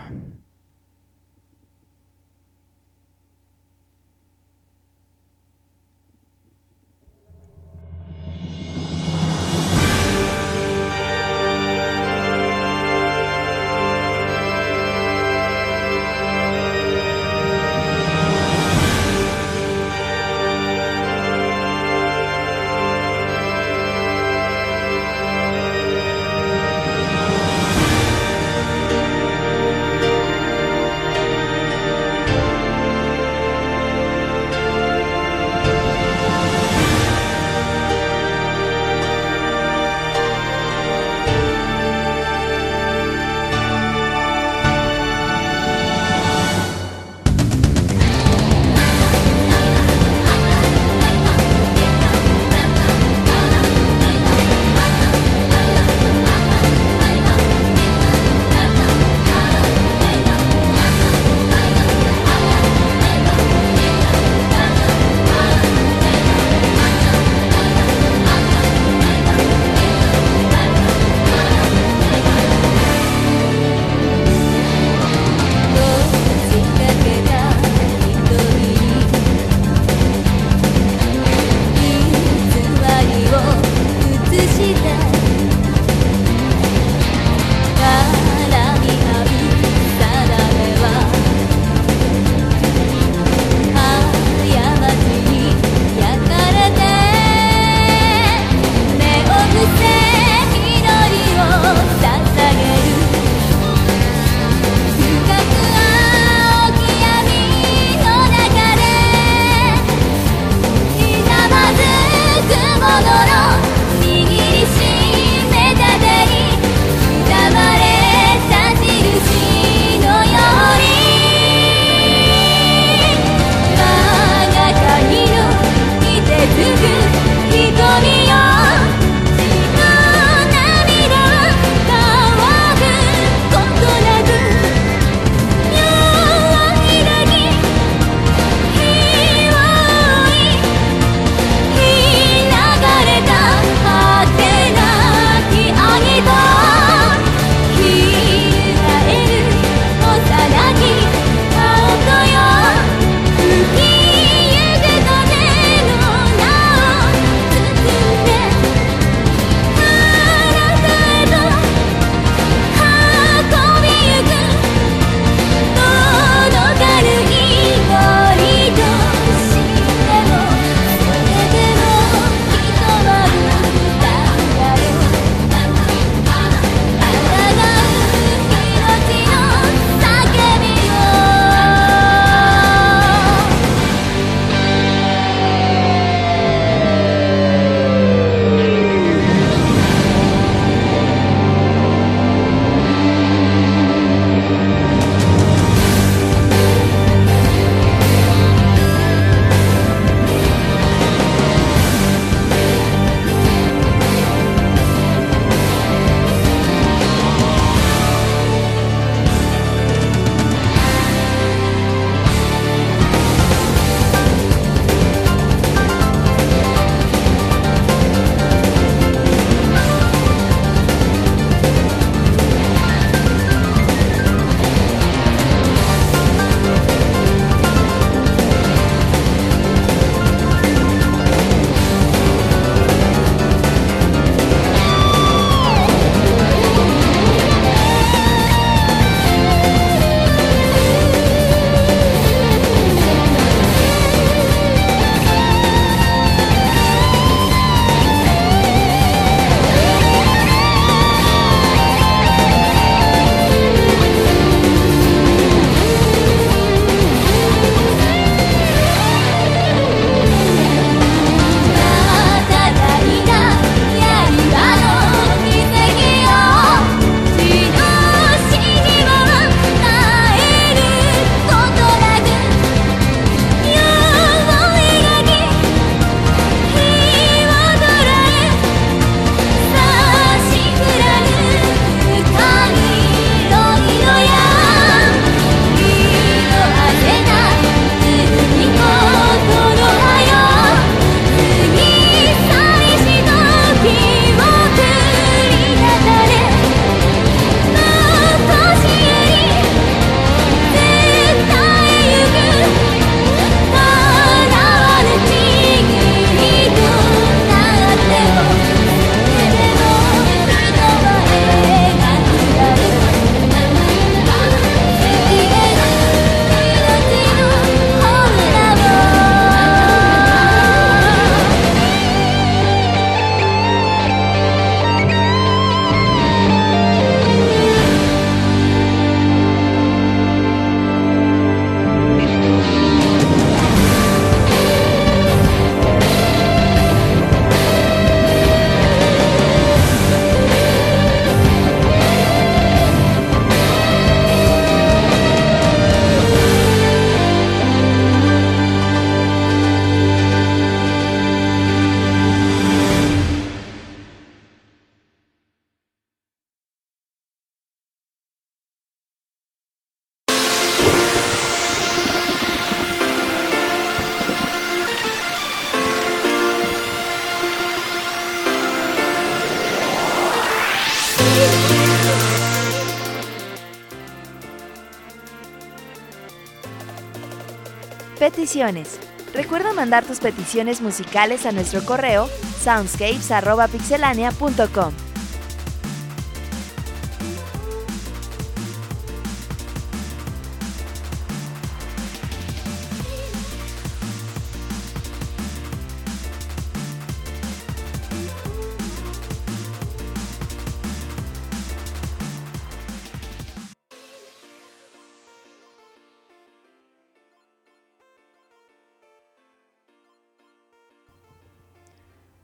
[379.33, 382.27] Recuerda mandar tus peticiones musicales a nuestro correo
[382.63, 385.08] soundscapes.pixelania.com.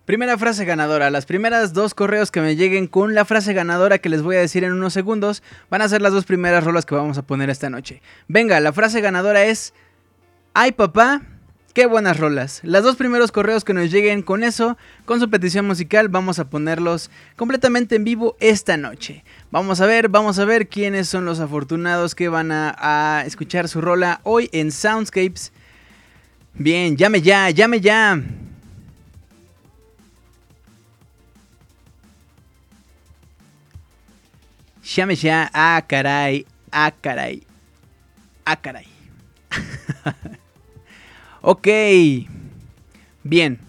[0.05, 1.09] Primera frase ganadora.
[1.09, 4.39] Las primeras dos correos que me lleguen con la frase ganadora que les voy a
[4.39, 5.41] decir en unos segundos
[5.71, 8.03] van a ser las dos primeras rolas que vamos a poner esta noche.
[8.27, 9.73] Venga, la frase ganadora es...
[10.53, 11.23] ¡Ay papá!
[11.73, 12.61] ¡Qué buenas rolas!
[12.63, 16.51] Las dos primeros correos que nos lleguen con eso, con su petición musical, vamos a
[16.51, 19.23] ponerlos completamente en vivo esta noche.
[19.49, 23.81] Vamos a ver, vamos a ver quiénes son los afortunados que van a, escuchar su
[23.81, 25.51] rola hoy en Soundscapes.
[26.53, 28.21] Bien, llame ya, llame ya.
[34.85, 35.49] Llame ya.
[35.53, 36.45] Ah, caray.
[36.71, 37.41] Ah, caray.
[38.45, 38.85] Ah, caray.
[41.41, 41.67] ok.
[43.23, 43.59] Bien.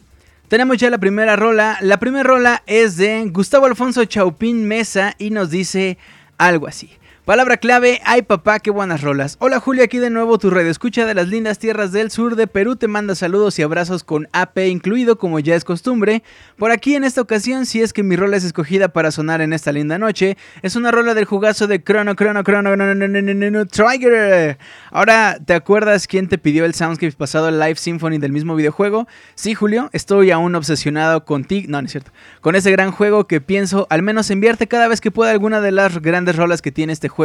[0.49, 1.79] Tenemos ya la primera rola.
[1.81, 5.97] La primera rola es de Gustavo Alfonso Chaupín Mesa y nos dice
[6.37, 6.91] algo así.
[7.27, 9.37] Palabra clave, ay papá, qué buenas rolas.
[9.41, 12.47] Hola Julio, aquí de nuevo tu red escucha de las lindas tierras del sur de
[12.47, 12.77] Perú.
[12.77, 16.23] Te manda saludos y abrazos con AP incluido, como ya es costumbre.
[16.57, 19.53] Por aquí en esta ocasión, si es que mi rola es escogida para sonar en
[19.53, 24.59] esta linda noche, es una rola del jugazo de Chrono, Chrono, Chrono, Chrono, Trigger.
[24.93, 29.09] Ahora, ¿te acuerdas quién te pidió el Soundscapes pasado, Live Symphony del mismo videojuego?
[29.35, 31.67] Sí, Julio, estoy aún obsesionado contigo.
[31.71, 32.13] No, no es cierto.
[32.41, 35.73] Con ese gran juego que pienso al menos enviarte cada vez que pueda alguna de
[35.73, 37.16] las grandes rolas que tiene este juego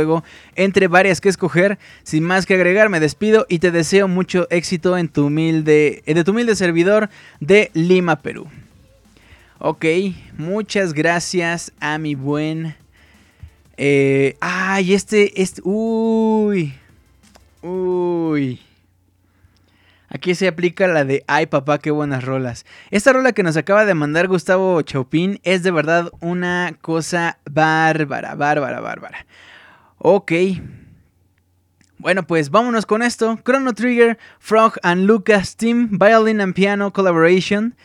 [0.56, 1.78] entre varias que escoger.
[2.04, 6.24] Sin más que agregar, me despido y te deseo mucho éxito en tu humilde, de
[6.24, 7.10] tu humilde servidor
[7.40, 8.48] de Lima, Perú.
[9.60, 9.86] Ok,
[10.38, 12.76] muchas gracias a mi buen...
[13.78, 15.62] Eh, ay, este, este...
[15.64, 16.74] Uy.
[17.62, 18.60] Uy.
[20.14, 22.66] Aquí se aplica la de ay papá, qué buenas rolas.
[22.90, 28.36] Esta rola que nos acaba de mandar Gustavo Chaupín es de verdad una cosa bárbara,
[28.36, 29.26] bárbara, bárbara.
[30.04, 30.32] Ok.
[32.00, 33.38] Bueno, pues vámonos con esto.
[33.46, 37.76] Chrono Trigger, Frog and Lucas Team, Violin and Piano Collaboration.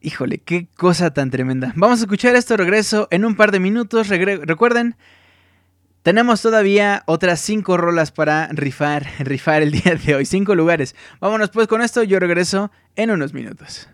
[0.00, 1.72] Híjole, qué cosa tan tremenda.
[1.76, 4.08] Vamos a escuchar esto regreso en un par de minutos.
[4.08, 4.96] Recuerden,
[6.02, 10.24] tenemos todavía otras 5 rolas para rifar, rifar el día de hoy.
[10.24, 10.96] 5 lugares.
[11.20, 12.02] Vámonos pues con esto.
[12.02, 13.88] Yo regreso en unos minutos.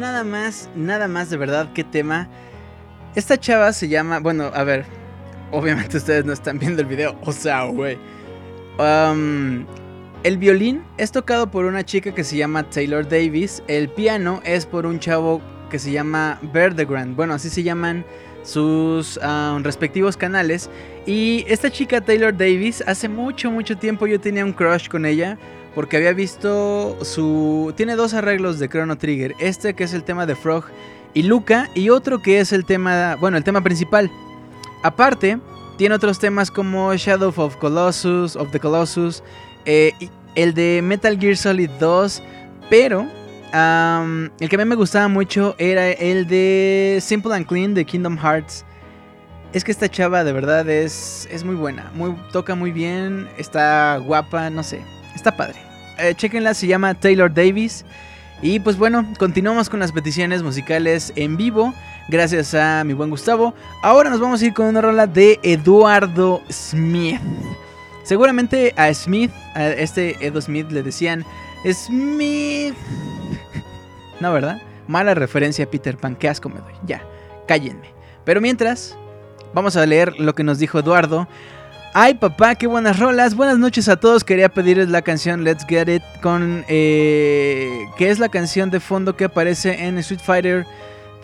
[0.00, 2.28] Nada más, nada más de verdad, qué tema.
[3.14, 4.84] Esta chava se llama, bueno, a ver,
[5.52, 7.98] obviamente ustedes no están viendo el video, o sea, güey.
[8.78, 9.66] Um,
[10.22, 13.62] el violín es tocado por una chica que se llama Taylor Davis.
[13.68, 15.40] El piano es por un chavo
[15.70, 17.14] que se llama Verdegrand.
[17.14, 18.04] Bueno, así se llaman
[18.42, 20.70] sus um, respectivos canales.
[21.06, 25.38] Y esta chica Taylor Davis, hace mucho, mucho tiempo yo tenía un crush con ella.
[25.74, 27.72] Porque había visto su...
[27.76, 29.34] Tiene dos arreglos de Chrono Trigger.
[29.38, 30.64] Este que es el tema de Frog
[31.14, 31.68] y Luca.
[31.74, 33.16] Y otro que es el tema...
[33.20, 34.10] Bueno, el tema principal.
[34.82, 35.38] Aparte,
[35.76, 39.22] tiene otros temas como Shadow of Colossus, of the Colossus.
[39.64, 39.92] eh,
[40.34, 42.22] el de Metal Gear Solid 2.
[42.68, 43.06] Pero...
[43.52, 48.16] el que a mí me gustaba mucho era el de Simple and Clean de Kingdom
[48.16, 48.64] Hearts.
[49.52, 51.90] Es que esta chava de verdad es, es muy buena.
[51.94, 53.28] Muy, toca muy bien.
[53.38, 54.82] Está guapa, no sé.
[55.14, 55.56] Está padre.
[55.98, 57.84] Eh, chequenla, se llama Taylor Davis.
[58.42, 61.74] Y pues bueno, continuamos con las peticiones musicales en vivo.
[62.08, 63.54] Gracias a mi buen Gustavo.
[63.82, 67.20] Ahora nos vamos a ir con una rola de Eduardo Smith.
[68.02, 71.24] Seguramente a Smith, a este Edo Smith le decían
[71.70, 72.74] Smith.
[74.20, 74.60] No, ¿verdad?
[74.86, 76.14] Mala referencia a Peter Pan.
[76.14, 76.74] Qué asco me doy.
[76.84, 77.02] Ya,
[77.48, 77.94] cállenme.
[78.24, 78.94] Pero mientras,
[79.54, 81.26] vamos a leer lo que nos dijo Eduardo.
[81.92, 83.34] Ay papá, qué buenas rolas.
[83.34, 84.22] Buenas noches a todos.
[84.22, 86.64] Quería pedirles la canción Let's Get It con...
[86.68, 90.66] eh, que es la canción de fondo que aparece en Street Fighter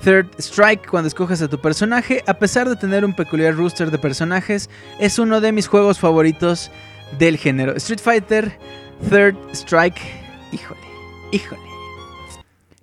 [0.02, 2.24] Third Strike cuando escoges a tu personaje.
[2.26, 4.68] A pesar de tener un peculiar rooster de personajes,
[4.98, 6.72] es uno de mis juegos favoritos
[7.16, 7.76] del género.
[7.76, 8.58] Street Fighter
[9.08, 10.00] Third Strike.
[10.50, 10.80] Híjole,
[11.30, 11.65] híjole.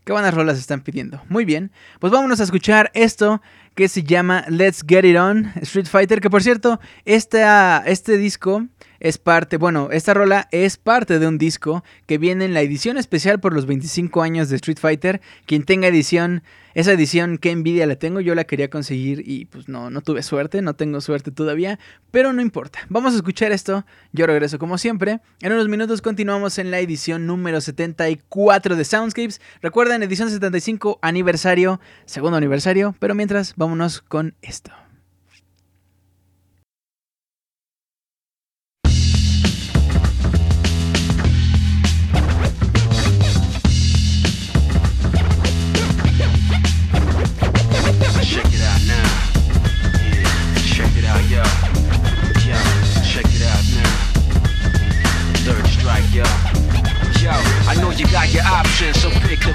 [0.04, 1.22] Qué buenas rolas están pidiendo.
[1.30, 3.42] Muy bien, pues vámonos a escuchar esto
[3.74, 6.20] que se llama Let's Get It On Street Fighter.
[6.20, 8.68] Que por cierto, esta, este disco
[9.04, 12.98] es parte, bueno, esta rola es parte de un disco que viene en la edición
[12.98, 15.20] especial por los 25 años de Street Fighter.
[15.46, 16.42] Quien tenga edición,
[16.74, 20.24] esa edición, qué envidia la tengo, yo la quería conseguir y pues no, no tuve
[20.24, 21.80] suerte, no tengo suerte todavía,
[22.12, 22.80] pero no importa.
[22.88, 25.20] Vamos a escuchar esto, yo regreso como siempre.
[25.42, 29.42] En unos minutos continuamos en la edición número 74 de Soundscapes.
[29.62, 34.72] Recuerden, edición 75, aniversario, segundo aniversario, pero mientras, vámonos con esto.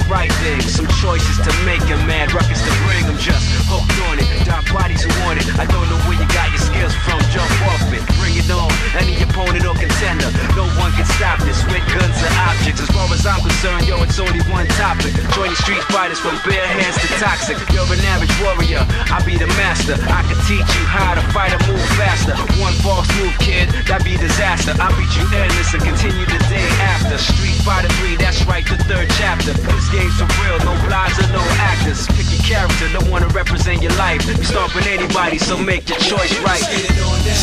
[0.09, 0.61] Right thing.
[0.61, 3.05] Some choices to make and mad ruckus to bring.
[3.05, 4.27] I'm just hooked on it.
[4.45, 5.47] Dark bodies who want it.
[5.59, 7.21] I don't know where you got your skills from.
[7.31, 8.73] Jump off it, bring it on.
[8.99, 10.27] Any opponent or contender,
[10.59, 12.83] no one can stop this with guns and objects.
[12.83, 15.15] As far as I'm concerned, yo, it's only one topic.
[15.39, 17.63] Join the street fighters from bare hands to toxic.
[17.71, 19.95] You're an average warrior, I be the master.
[20.11, 22.35] I can teach you how to fight and move faster.
[22.59, 24.75] One false move, kid, that'd be disaster.
[24.75, 27.23] I beat you endless and continue the day after.
[27.23, 29.55] Street Fighter 3, that's right, the third chapter.
[29.55, 32.11] This game's for real, no lies or no actors.
[32.19, 34.27] Pick your character, don't wanna represent your life.
[34.27, 36.67] You stomping anybody, so make your choice right.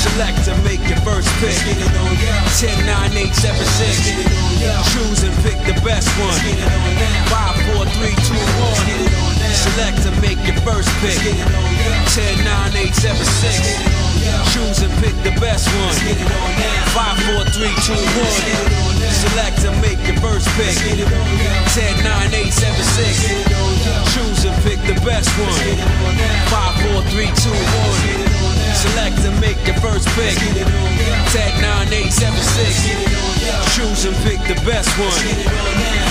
[0.03, 1.44] Select to make your first pick.
[1.45, 4.93] 10, 9, 8, 7, 6.
[4.93, 6.33] Choose and pick the best one.
[7.29, 9.45] 5, 4, 3, 2, 1.
[9.53, 11.21] Select to make your first pick.
[11.21, 13.61] 10, 9, 8, 7, 6.
[14.53, 15.93] Choose and pick the best one.
[16.97, 19.05] 5, 4, 3, 2, 1.
[19.13, 20.73] Select to make your first pick.
[20.73, 23.21] 10, 9, 8, 7, 6.
[24.15, 25.53] Choose and pick the best one.
[26.49, 28.14] 5, 4, 3, 2, 1.
[28.85, 30.37] Select to make your first pick.
[30.37, 33.25] 10, 9, 8, 7, 6.
[33.73, 35.11] Choose and pick the best one.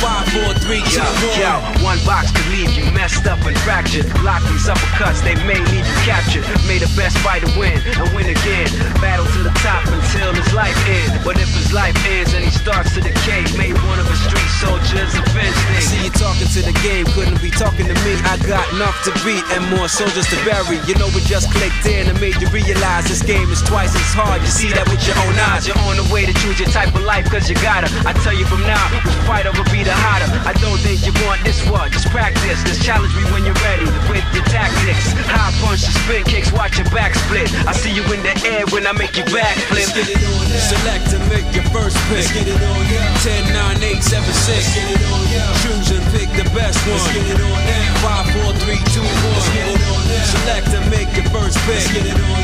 [0.03, 1.39] 5, 4, 3, 2, 1.
[1.39, 1.53] Yo, yo,
[1.87, 4.05] one box could leave you messed up and fractured.
[4.21, 6.45] Block these uppercuts, they may leave you captured.
[6.67, 8.69] May the best fighter win and win again.
[9.01, 11.25] Battle to the top until his life ends.
[11.25, 14.51] But if his life ends and he starts to decay, may one of his street
[14.61, 15.89] soldiers avenge things.
[15.89, 18.19] See you talking to the game, couldn't be talking to me.
[18.29, 20.83] I got enough to beat and more soldiers to bury.
[20.85, 24.13] You know it just clicked in and made you realize this game is twice as
[24.17, 24.41] hard.
[24.41, 25.69] You see that with your own eyes.
[25.69, 28.33] You're on the way to choose your type of life cause you gotta I tell
[28.33, 31.61] you from now, which fighter will be the hotter I don't think you want this
[31.69, 35.95] one, just practice Just challenge me when you're ready with your tactics High punch, and
[36.05, 39.17] spin kicks, watch your back split I see you in the air when I make
[39.17, 42.25] your back flip you backflip Select and make your first pick.
[42.25, 43.27] Let's get it on now.
[43.27, 44.75] 10, 9, 8, 7, 6.
[44.75, 45.25] get it on
[45.61, 46.95] Choose and pick the best one.
[46.95, 48.23] Let's get it on now.
[48.23, 49.85] 5, 4, 3, 2, 1.
[50.31, 52.44] Select and make your first pick.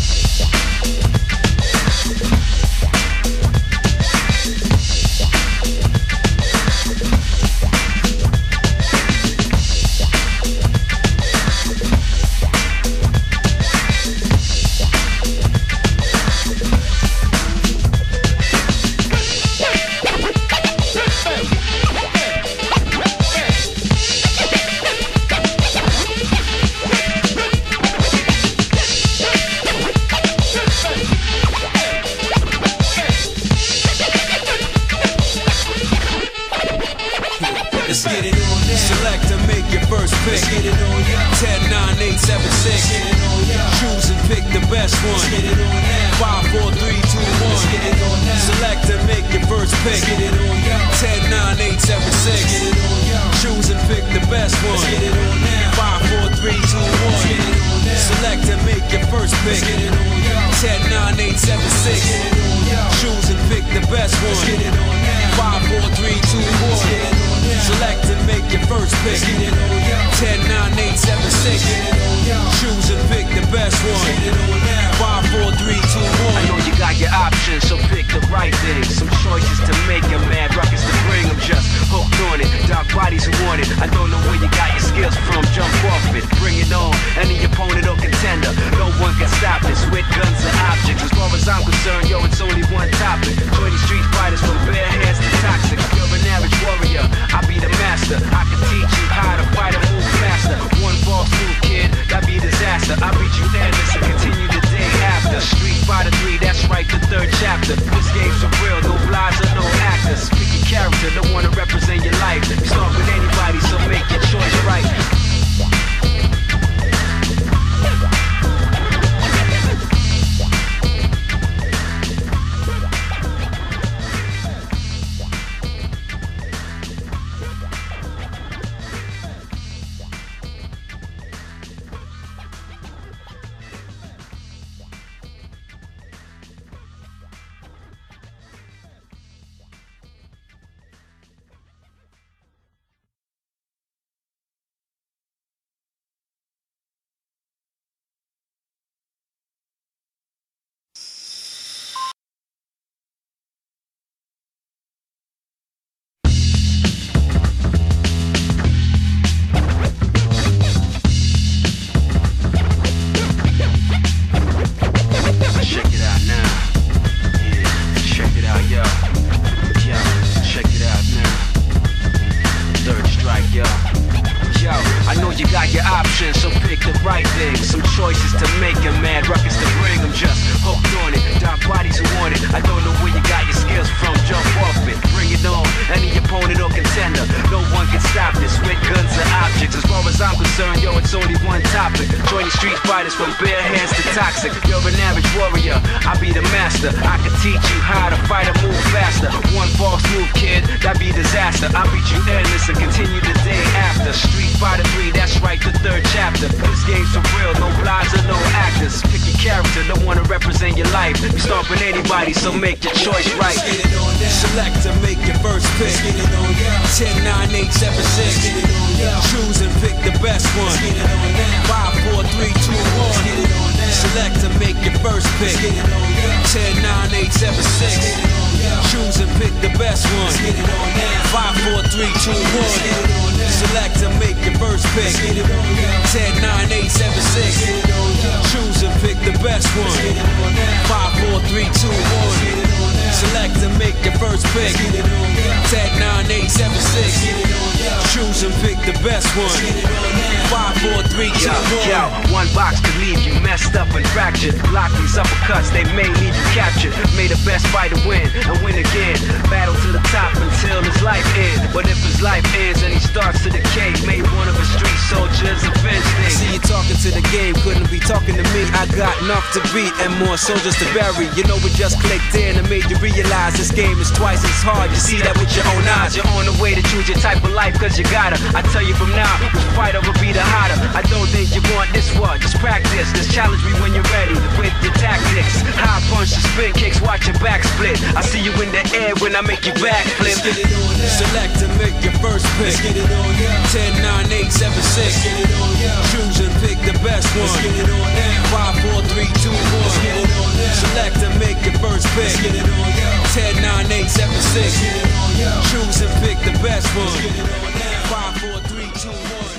[268.73, 271.27] I got enough to beat and more soldiers to bury.
[271.35, 274.61] You know, we just clicked in and made you realize this game is twice as
[274.63, 274.89] hard.
[274.91, 276.15] You see that with your own eyes.
[276.15, 278.39] You're on the way to choose your type of life, cause you gotta.
[278.55, 280.77] I tell you from now, which fighter will be the hotter.
[280.95, 282.39] I don't think you want this one.
[282.39, 283.11] Just practice.
[283.13, 285.61] Just challenge me when you're ready with your tactics.
[285.75, 287.99] High punch and spin kicks, watch your back split.
[288.15, 290.37] I see you in the air when I make you backflip.
[290.37, 291.19] Let's get it on now.
[291.21, 292.73] Select and make your first pick.
[292.73, 293.73] Let's get it on now.
[293.73, 294.97] 10, 9, 8, 7, 6.
[294.97, 296.11] Let's get it on now.
[296.13, 297.45] Choose and pick the best one.
[297.45, 298.60] Let's get it on now.
[298.61, 299.57] 5, 4, 3, 2, 1.
[299.81, 300.81] Let's get it on now.
[300.85, 302.29] Select and make your first pick.
[302.29, 303.25] Let's get it on now.
[303.33, 304.53] 10, 9, 8, 7, 6.
[304.53, 305.61] Let's get it on now.
[305.73, 307.09] Choose and pick the best one.
[307.09, 308.05] Let's get it on now.
[308.13, 309.49] 5, 4, 3, 2, 1.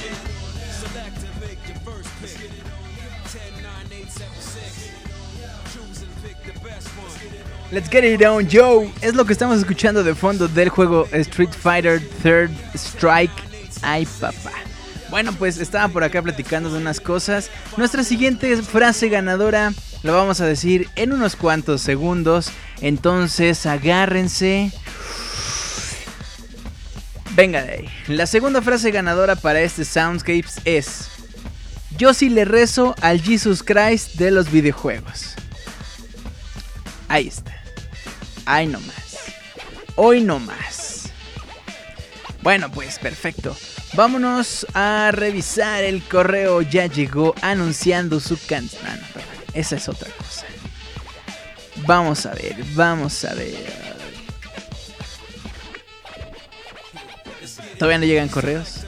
[0.86, 2.38] Select and make your first pick.
[3.26, 4.94] 10, 9, 8, 7, 6.
[5.74, 7.10] Choose and pick the best one.
[7.72, 8.88] Let's get it on, Joe.
[9.02, 13.34] Es lo que estamos escuchando de fondo del juego Street Fighter Third Strike.
[13.82, 14.52] Ay, papá.
[15.12, 17.50] Bueno, pues estaba por acá platicando de unas cosas.
[17.76, 22.50] Nuestra siguiente frase ganadora la vamos a decir en unos cuantos segundos.
[22.80, 24.72] Entonces, agárrense.
[27.32, 27.88] Venga de ahí.
[28.06, 31.10] La segunda frase ganadora para este Soundscapes es:
[31.98, 35.34] Yo sí le rezo al Jesus Christ de los videojuegos.
[37.08, 37.54] Ahí está.
[38.46, 39.18] Ahí nomás.
[39.96, 41.10] Hoy no más.
[42.40, 43.54] Bueno, pues perfecto.
[43.94, 46.62] Vámonos a revisar el correo.
[46.62, 48.82] Ya llegó anunciando su canción.
[48.86, 48.96] Ah.
[49.52, 50.46] Esa es otra cosa.
[51.86, 53.82] Vamos a ver, vamos a ver.
[57.78, 58.84] Todavía no llegan correos.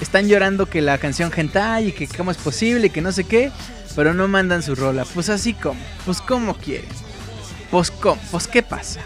[0.00, 3.24] Están llorando que la canción Hentai y que cómo es posible y que no sé
[3.24, 3.52] qué.
[3.94, 5.04] Pero no mandan su rola.
[5.04, 5.80] Pues así como.
[6.04, 6.88] Pues como quieren.
[7.70, 8.20] Pues cómo.
[8.30, 9.00] Pues qué pasa.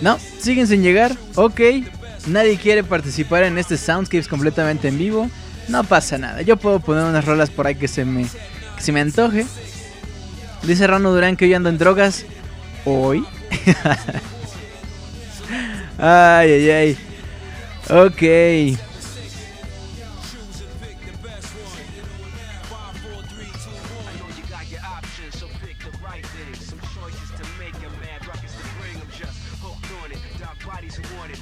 [0.00, 1.16] No, siguen sin llegar.
[1.36, 1.60] Ok.
[2.26, 5.30] Nadie quiere participar en este Soundscapes completamente en vivo.
[5.68, 6.42] No pasa nada.
[6.42, 8.26] Yo puedo poner unas rolas por ahí que se me,
[8.76, 9.46] que se me antoje.
[10.62, 12.24] Dice Rano Durán que hoy ando en drogas.
[12.84, 13.24] ¿Hoy?
[15.98, 16.98] ay, ay, ay.
[17.88, 18.89] Ok.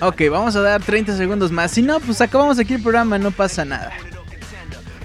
[0.00, 1.72] Ok, vamos a dar 30 segundos más.
[1.72, 3.92] Si no, pues acabamos aquí el programa, no pasa nada.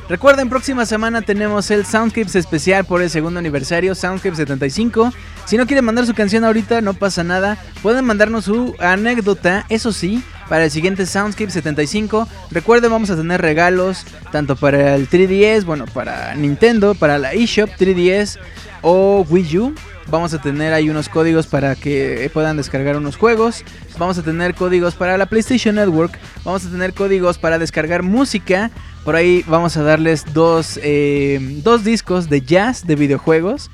[0.07, 5.11] Recuerden, próxima semana tenemos el Soundscapes especial por el segundo aniversario, Soundscapes 75.
[5.45, 7.57] Si no quieren mandar su canción ahorita, no pasa nada.
[7.81, 12.27] Pueden mandarnos su anécdota, eso sí, para el siguiente Soundscape 75.
[12.51, 17.69] Recuerden, vamos a tener regalos tanto para el 3DS, bueno, para Nintendo, para la eShop
[17.79, 18.37] 3DS
[18.81, 19.75] o Wii U.
[20.07, 23.63] Vamos a tener ahí unos códigos para que puedan descargar unos juegos.
[23.97, 26.19] Vamos a tener códigos para la PlayStation Network.
[26.43, 28.69] Vamos a tener códigos para descargar música.
[29.05, 33.71] Por ahí vamos a darles dos, eh, dos discos de jazz de videojuegos.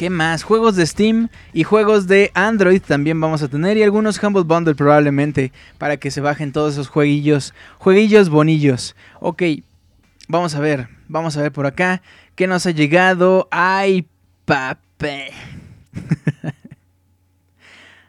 [0.00, 0.44] ¿Qué más?
[0.44, 3.76] Juegos de Steam y juegos de Android también vamos a tener.
[3.76, 5.52] Y algunos Humble Bundle probablemente.
[5.76, 7.52] Para que se bajen todos esos jueguillos.
[7.76, 8.96] Jueguillos bonillos.
[9.20, 9.42] Ok.
[10.26, 10.88] Vamos a ver.
[11.06, 12.00] Vamos a ver por acá.
[12.40, 13.48] ¿Qué nos ha llegado?
[13.50, 14.08] ¡Ay,
[14.46, 15.30] pape!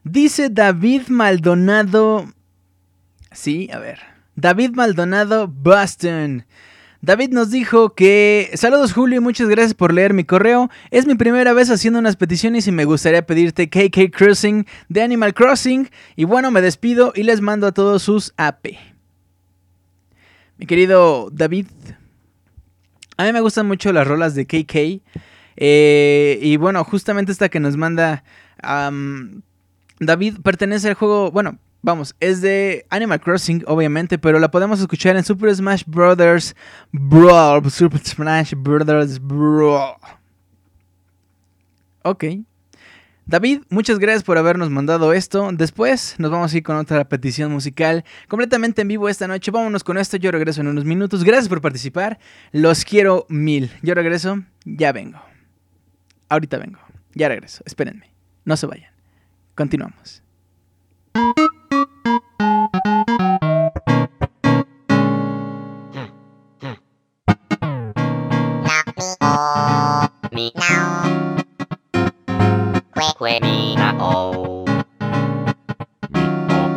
[0.05, 2.31] Dice David Maldonado.
[3.33, 3.99] Sí, a ver.
[4.37, 6.45] David Maldonado Boston.
[7.01, 10.69] David nos dijo que saludos Julio y muchas gracias por leer mi correo.
[10.91, 15.33] Es mi primera vez haciendo unas peticiones y me gustaría pedirte KK Crossing de Animal
[15.33, 15.89] Crossing.
[16.15, 18.77] Y bueno, me despido y les mando a todos sus AP.
[20.57, 21.65] Mi querido David,
[23.21, 25.01] a mí me gustan mucho las rolas de KK.
[25.57, 28.23] eh, y bueno, justamente esta que nos manda
[29.99, 35.15] David pertenece al juego, bueno, vamos, es de Animal Crossing, obviamente, pero la podemos escuchar
[35.15, 36.55] en Super Smash Brothers
[36.91, 37.69] Brawl.
[37.69, 39.95] Super Smash Brothers Brawl.
[42.03, 42.25] Ok.
[43.31, 45.51] David, muchas gracias por habernos mandado esto.
[45.53, 49.51] Después nos vamos a ir con otra petición musical completamente en vivo esta noche.
[49.51, 50.17] Vámonos con esto.
[50.17, 51.23] Yo regreso en unos minutos.
[51.23, 52.19] Gracias por participar.
[52.51, 53.71] Los quiero mil.
[53.83, 54.43] Yo regreso.
[54.65, 55.21] Ya vengo.
[56.27, 56.79] Ahorita vengo.
[57.13, 57.63] Ya regreso.
[57.65, 58.13] Espérenme.
[58.43, 58.91] No se vayan.
[59.55, 60.21] Continuamos.
[73.21, 74.65] Que que me na oh.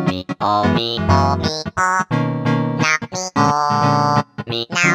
[0.05, 2.05] Me oh me oh me oh.
[2.77, 4.23] Na me oh.
[4.45, 4.94] Me now.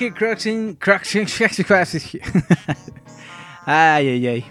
[0.00, 1.26] KK Crossing, Crossing,
[3.66, 4.44] ay, ay, ay.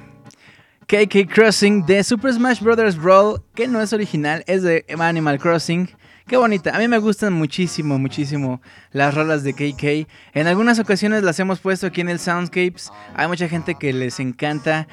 [0.85, 2.95] KK Crossing de Super Smash Bros.
[2.95, 5.89] Brawl, que no es original, es de Animal Crossing.
[6.27, 8.61] Qué bonita, a mí me gustan muchísimo, muchísimo
[8.91, 10.07] las rolas de KK.
[10.35, 12.91] En algunas ocasiones las hemos puesto aquí en el Soundscapes.
[13.15, 14.87] Hay mucha gente que les encanta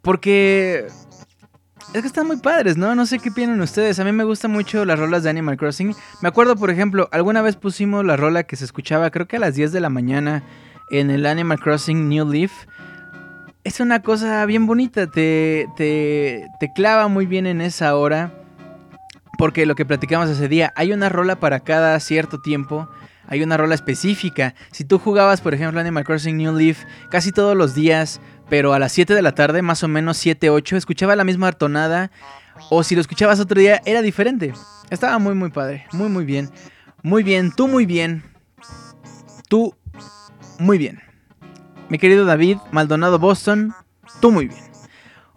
[0.00, 0.86] porque
[1.94, 2.94] es que están muy padres, ¿no?
[2.94, 3.98] No sé qué piensan ustedes.
[3.98, 5.94] A mí me gustan mucho las rolas de Animal Crossing.
[6.20, 9.40] Me acuerdo, por ejemplo, alguna vez pusimos la rola que se escuchaba, creo que a
[9.40, 10.42] las 10 de la mañana,
[10.90, 12.52] en el Animal Crossing New Leaf.
[13.64, 18.32] Es una cosa bien bonita, te, te, te clava muy bien en esa hora.
[19.38, 22.88] Porque lo que platicamos ese día, hay una rola para cada cierto tiempo.
[23.28, 24.54] Hay una rola específica.
[24.72, 28.78] Si tú jugabas, por ejemplo, Animal Crossing New Leaf casi todos los días, pero a
[28.78, 32.10] las 7 de la tarde, más o menos 7, 8, escuchaba la misma tonada.
[32.70, 34.52] O si lo escuchabas otro día, era diferente.
[34.90, 35.86] Estaba muy, muy padre.
[35.92, 36.50] Muy, muy bien.
[37.02, 38.24] Muy bien, tú muy bien.
[39.48, 39.74] Tú
[40.58, 41.00] muy bien.
[41.88, 43.74] Mi querido David Maldonado Boston,
[44.20, 44.67] tú muy bien.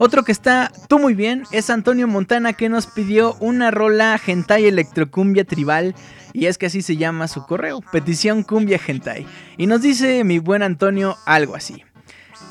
[0.03, 4.65] Otro que está tú muy bien es Antonio Montana que nos pidió una rola Gentai
[4.65, 5.94] Electrocumbia Tribal
[6.34, 9.28] y es que así se llama su correo, petición cumbia Gentai.
[9.57, 11.84] Y nos dice mi buen Antonio algo así.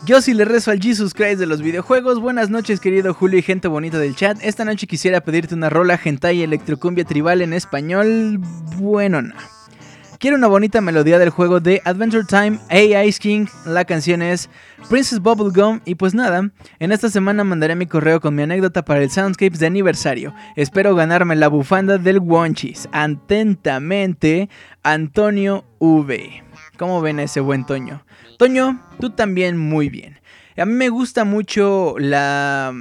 [0.06, 2.20] Yo sí le rezo al Jesus Christ de los videojuegos.
[2.20, 4.38] Buenas noches, querido Julio y gente bonita del chat.
[4.42, 8.38] Esta noche quisiera pedirte una rola hentai electrocumbia tribal en español.
[8.76, 9.34] Bueno, no.
[10.20, 13.46] Quiero una bonita melodía del juego de Adventure Time Hey Ice King.
[13.64, 14.50] La canción es
[14.90, 15.80] Princess Bubblegum.
[15.86, 19.60] Y pues nada, en esta semana mandaré mi correo con mi anécdota para el Soundscapes
[19.60, 20.34] de aniversario.
[20.56, 22.86] Espero ganarme la bufanda del Wonchis.
[22.92, 24.50] Atentamente,
[24.82, 26.44] Antonio V.
[26.76, 28.04] ¿Cómo ven ese buen Toño?
[28.36, 30.20] Toño, tú también muy bien.
[30.58, 32.74] A mí me gusta mucho la...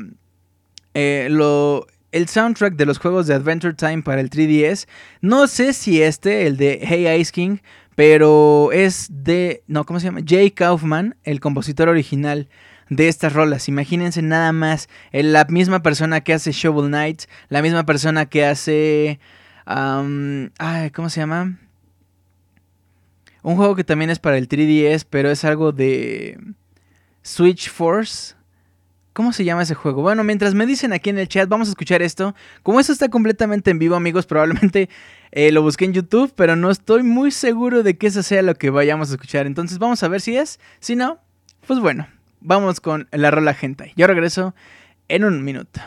[0.93, 4.87] eh, lo, el soundtrack de los juegos de Adventure Time para el 3DS.
[5.21, 7.57] No sé si este, el de Hey Ice King,
[7.95, 9.63] pero es de...
[9.67, 10.21] No, ¿cómo se llama?
[10.25, 12.47] Jay Kaufman, el compositor original
[12.89, 13.67] de estas rolas.
[13.67, 18.45] Imagínense nada más eh, la misma persona que hace Shovel Knight, la misma persona que
[18.45, 19.19] hace...
[19.65, 21.59] ay, ¿Cómo se llama?
[23.41, 26.39] Un juego que también es para el 3DS, pero es algo de
[27.21, 28.35] Switch Force.
[29.19, 30.01] ¿Cómo se llama ese juego?
[30.01, 32.33] Bueno, mientras me dicen aquí en el chat, vamos a escuchar esto.
[32.63, 34.87] Como esto está completamente en vivo, amigos, probablemente
[35.33, 38.55] eh, lo busqué en YouTube, pero no estoy muy seguro de que eso sea lo
[38.55, 39.45] que vayamos a escuchar.
[39.45, 40.61] Entonces vamos a ver si es.
[40.79, 41.19] Si no,
[41.67, 42.07] pues bueno,
[42.39, 43.91] vamos con la rola Hentai.
[43.97, 44.55] Yo regreso
[45.09, 45.81] en un minuto.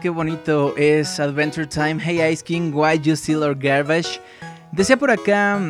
[0.00, 1.98] Qué bonito es Adventure Time.
[2.02, 4.20] Hey Ice King, why you steal our garbage?
[4.72, 5.60] Decía por acá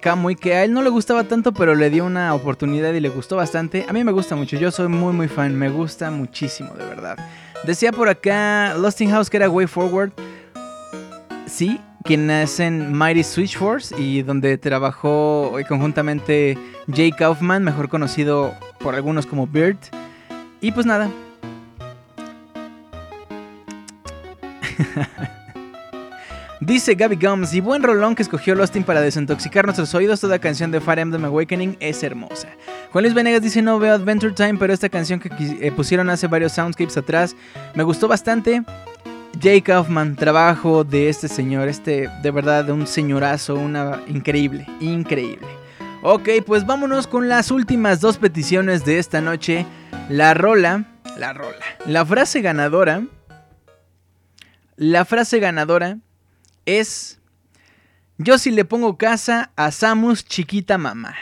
[0.00, 3.10] Kamui que a él no le gustaba tanto, pero le dio una oportunidad y le
[3.10, 3.84] gustó bastante.
[3.88, 7.18] A mí me gusta mucho, yo soy muy muy fan, me gusta muchísimo, de verdad.
[7.64, 10.12] Decía por acá Lost in House que era Way Forward.
[11.46, 16.56] Sí, quien hacen Mighty Switch Force y donde trabajó conjuntamente
[16.90, 19.78] Jay Kaufman, mejor conocido por algunos como Bird.
[20.62, 21.10] Y pues nada.
[26.60, 30.70] Dice Gaby Gums, y buen rolón que escogió Lostin para desintoxicar nuestros oídos, toda canción
[30.70, 32.48] de Fire Emblem Awakening es hermosa.
[32.92, 35.28] Juan Luis Venegas dice, no veo Adventure Time, pero esta canción que
[35.60, 37.36] eh, pusieron hace varios soundscapes atrás
[37.74, 38.62] me gustó bastante.
[39.40, 45.46] Jay Kaufman, trabajo de este señor, este de verdad de un señorazo, una increíble, increíble.
[46.02, 49.66] Ok, pues vámonos con las últimas dos peticiones de esta noche.
[50.08, 50.84] La rola,
[51.18, 53.02] la rola, la frase ganadora.
[54.76, 55.98] La frase ganadora
[56.66, 57.18] es
[58.18, 61.14] Yo si le pongo casa a Samus chiquita mamá.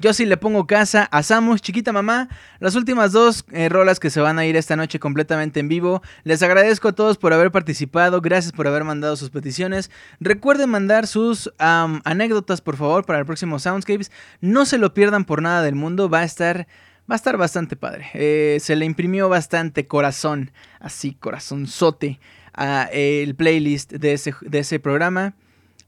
[0.00, 2.28] Yo si le pongo casa a Samus chiquita mamá.
[2.58, 6.02] Las últimas dos eh, rolas que se van a ir esta noche completamente en vivo.
[6.24, 8.20] Les agradezco a todos por haber participado.
[8.20, 9.92] Gracias por haber mandado sus peticiones.
[10.18, 14.10] Recuerden mandar sus anécdotas por favor para el próximo Soundscapes.
[14.40, 16.08] No se lo pierdan por nada del mundo.
[16.08, 16.66] Va a estar...
[17.10, 18.06] Va a estar bastante padre.
[18.14, 22.18] Eh, se le imprimió bastante corazón, así corazonzote,
[22.54, 25.34] a el playlist de ese, de ese programa.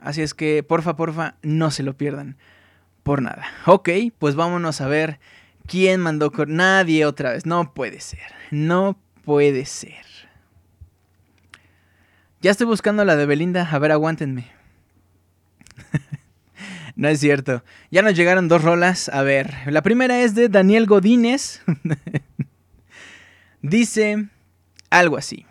[0.01, 2.37] Así es que, porfa, porfa, no se lo pierdan.
[3.03, 3.47] Por nada.
[3.67, 3.89] Ok,
[4.19, 5.21] pues vámonos a ver
[5.67, 6.33] quién mandó...
[6.47, 7.47] Nadie otra vez.
[7.47, 8.33] No puede ser.
[8.51, 10.05] No puede ser.
[12.41, 13.69] Ya estoy buscando la de Belinda.
[13.71, 14.51] A ver, aguántenme.
[16.97, 17.65] no es cierto.
[17.91, 19.09] Ya nos llegaron dos rolas.
[19.09, 21.63] A ver, la primera es de Daniel Godínez.
[23.63, 24.29] Dice
[24.91, 25.47] algo así.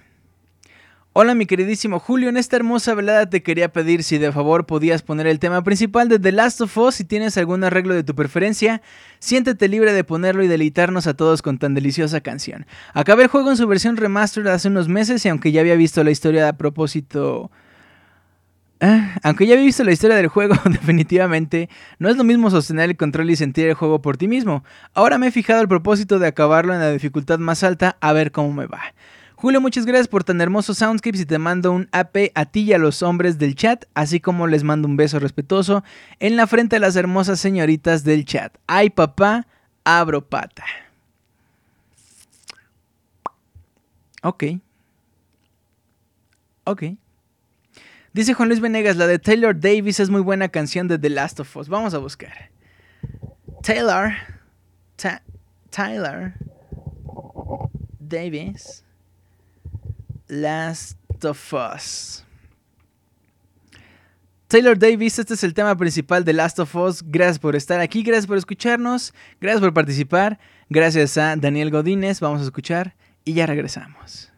[1.17, 5.01] Hola mi queridísimo Julio, en esta hermosa velada te quería pedir si de favor podías
[5.01, 8.15] poner el tema principal de The Last of Us si tienes algún arreglo de tu
[8.15, 8.81] preferencia.
[9.19, 12.65] Siéntete libre de ponerlo y deleitarnos a todos con tan deliciosa canción.
[12.93, 16.03] Acabé el juego en su versión remastered hace unos meses y aunque ya había visto
[16.03, 17.49] la historia a propósito...
[18.81, 22.89] Ah, aunque ya había visto la historia del juego, definitivamente no es lo mismo sostener
[22.89, 24.65] el control y sentir el juego por ti mismo.
[24.93, 28.33] Ahora me he fijado el propósito de acabarlo en la dificultad más alta a ver
[28.33, 28.81] cómo me va.
[29.37, 32.73] Julio, muchas gracias por tan hermosos soundscapes y te mando un AP a ti y
[32.73, 35.83] a los hombres del chat, así como les mando un beso respetuoso
[36.19, 38.55] en la frente a las hermosas señoritas del chat.
[38.65, 39.45] Ay papá,
[39.83, 40.63] abro pata.
[44.23, 44.43] Ok.
[46.63, 46.83] Ok.
[48.13, 51.41] Dice Juan Luis Venegas, la de Taylor Davis es muy buena canción de The Last
[51.41, 51.67] of Us.
[51.67, 52.49] Vamos a buscar.
[53.61, 54.13] Taylor.
[54.95, 55.21] Ta-
[55.69, 56.33] Tyler.
[57.99, 58.84] Davis.
[60.27, 62.23] Last of Us.
[64.47, 67.03] Taylor Davis, este es el tema principal de Last of Us.
[67.03, 70.39] Gracias por estar aquí, gracias por escucharnos, gracias por participar.
[70.69, 74.34] Gracias a Daniel Godínez, vamos a escuchar y ya regresamos.「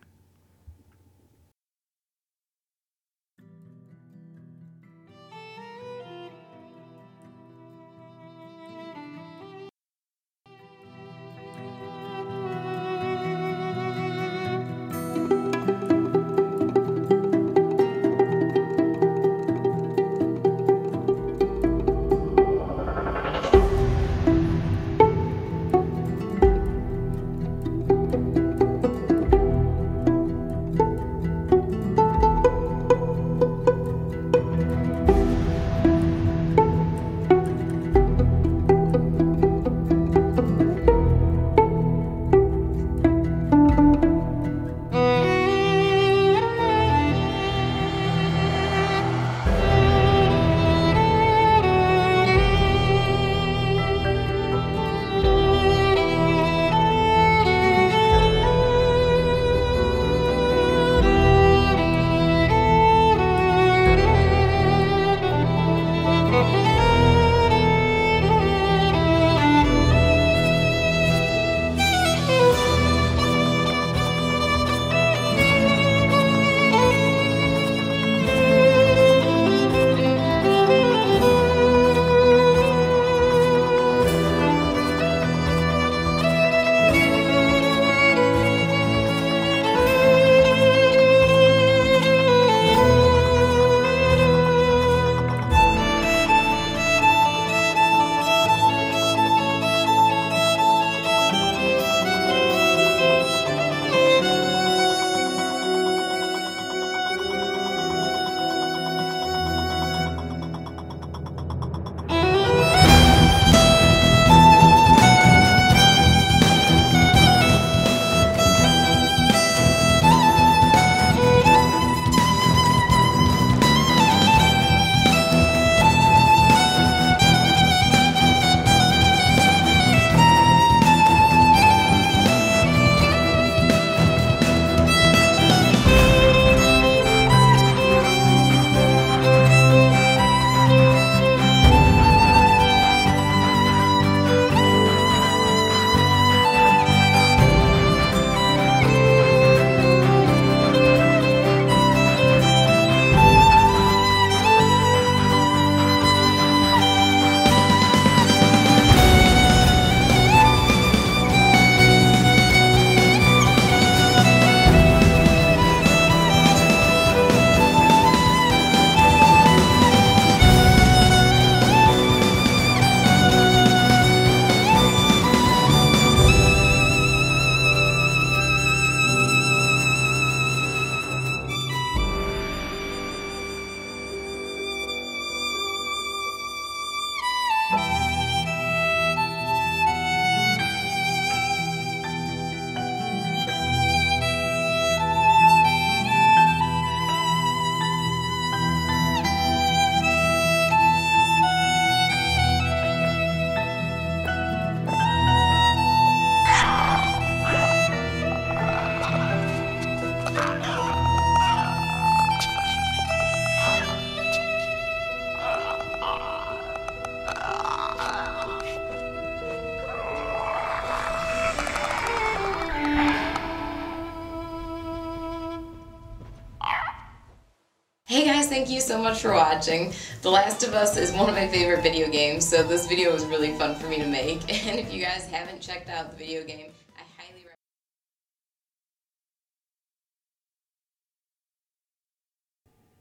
[229.16, 229.94] for watching.
[230.22, 233.26] The Last of Us is one of my favorite video games, so this video was
[233.26, 234.42] really fun for me to make.
[234.68, 237.46] And if you guys haven't checked out the video game, I highly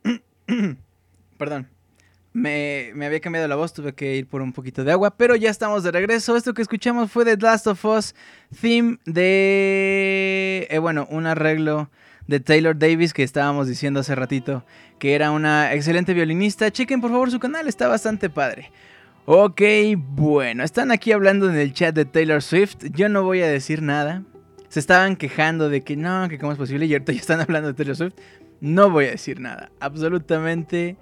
[0.05, 0.79] recommend
[1.39, 1.69] Perdón.
[2.33, 5.37] Me, me había cambiado la voz, tuve que ir por un poquito de agua, pero
[5.37, 6.37] ya estamos de regreso.
[6.37, 8.15] Esto que escuchamos fue Last of Us
[8.61, 10.67] theme de...
[10.71, 11.91] eh, bueno, un arreglo
[12.27, 14.65] de Taylor Davis que estábamos diciendo hace ratito
[14.99, 16.71] que era una excelente violinista.
[16.71, 18.71] Chequen por favor su canal, está bastante padre.
[19.27, 19.61] Ok,
[19.97, 22.77] bueno, están aquí hablando en el chat de Taylor Swift.
[22.93, 24.23] Yo no voy a decir nada.
[24.69, 27.69] Se estaban quejando de que no, que cómo es posible y ahorita ya están hablando
[27.69, 28.15] de Taylor Swift.
[28.61, 30.97] No voy a decir nada, absolutamente.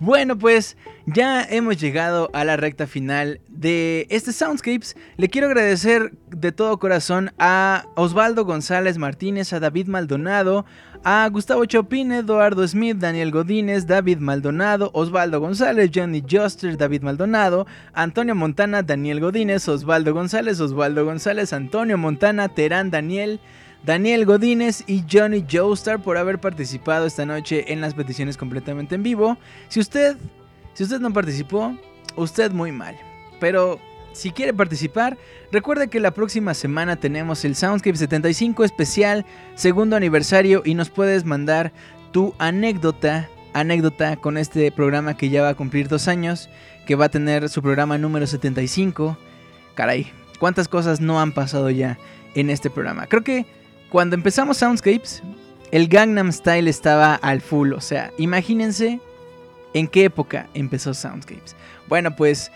[0.00, 0.76] Bueno, pues
[1.06, 4.96] ya hemos llegado a la recta final de este Soundscapes.
[5.16, 10.66] Le quiero agradecer de todo corazón a Osvaldo González Martínez, a David Maldonado,
[11.04, 17.66] a Gustavo Chopin, Eduardo Smith, Daniel Godínez, David Maldonado, Osvaldo González, Johnny Juster, David Maldonado,
[17.92, 23.40] Antonio Montana, Daniel Godínez, Osvaldo González, Osvaldo González, Antonio Montana, Terán Daniel.
[23.84, 29.02] Daniel Godínez y Johnny Joestar por haber participado esta noche en las peticiones completamente en
[29.02, 29.36] vivo.
[29.68, 30.16] Si usted,
[30.74, 31.76] si usted no participó,
[32.14, 32.96] usted muy mal.
[33.40, 33.80] Pero
[34.12, 35.18] si quiere participar,
[35.50, 39.26] recuerde que la próxima semana tenemos el Soundscape 75 especial,
[39.56, 41.72] segundo aniversario y nos puedes mandar
[42.12, 46.50] tu anécdota, anécdota con este programa que ya va a cumplir dos años,
[46.86, 49.18] que va a tener su programa número 75.
[49.74, 51.98] Caray, cuántas cosas no han pasado ya
[52.34, 53.06] en este programa.
[53.06, 53.46] Creo que
[53.92, 55.22] cuando empezamos Soundscapes,
[55.70, 57.74] el Gangnam Style estaba al full.
[57.74, 59.00] O sea, imagínense
[59.74, 61.54] en qué época empezó Soundscapes.
[61.88, 62.50] Bueno, pues.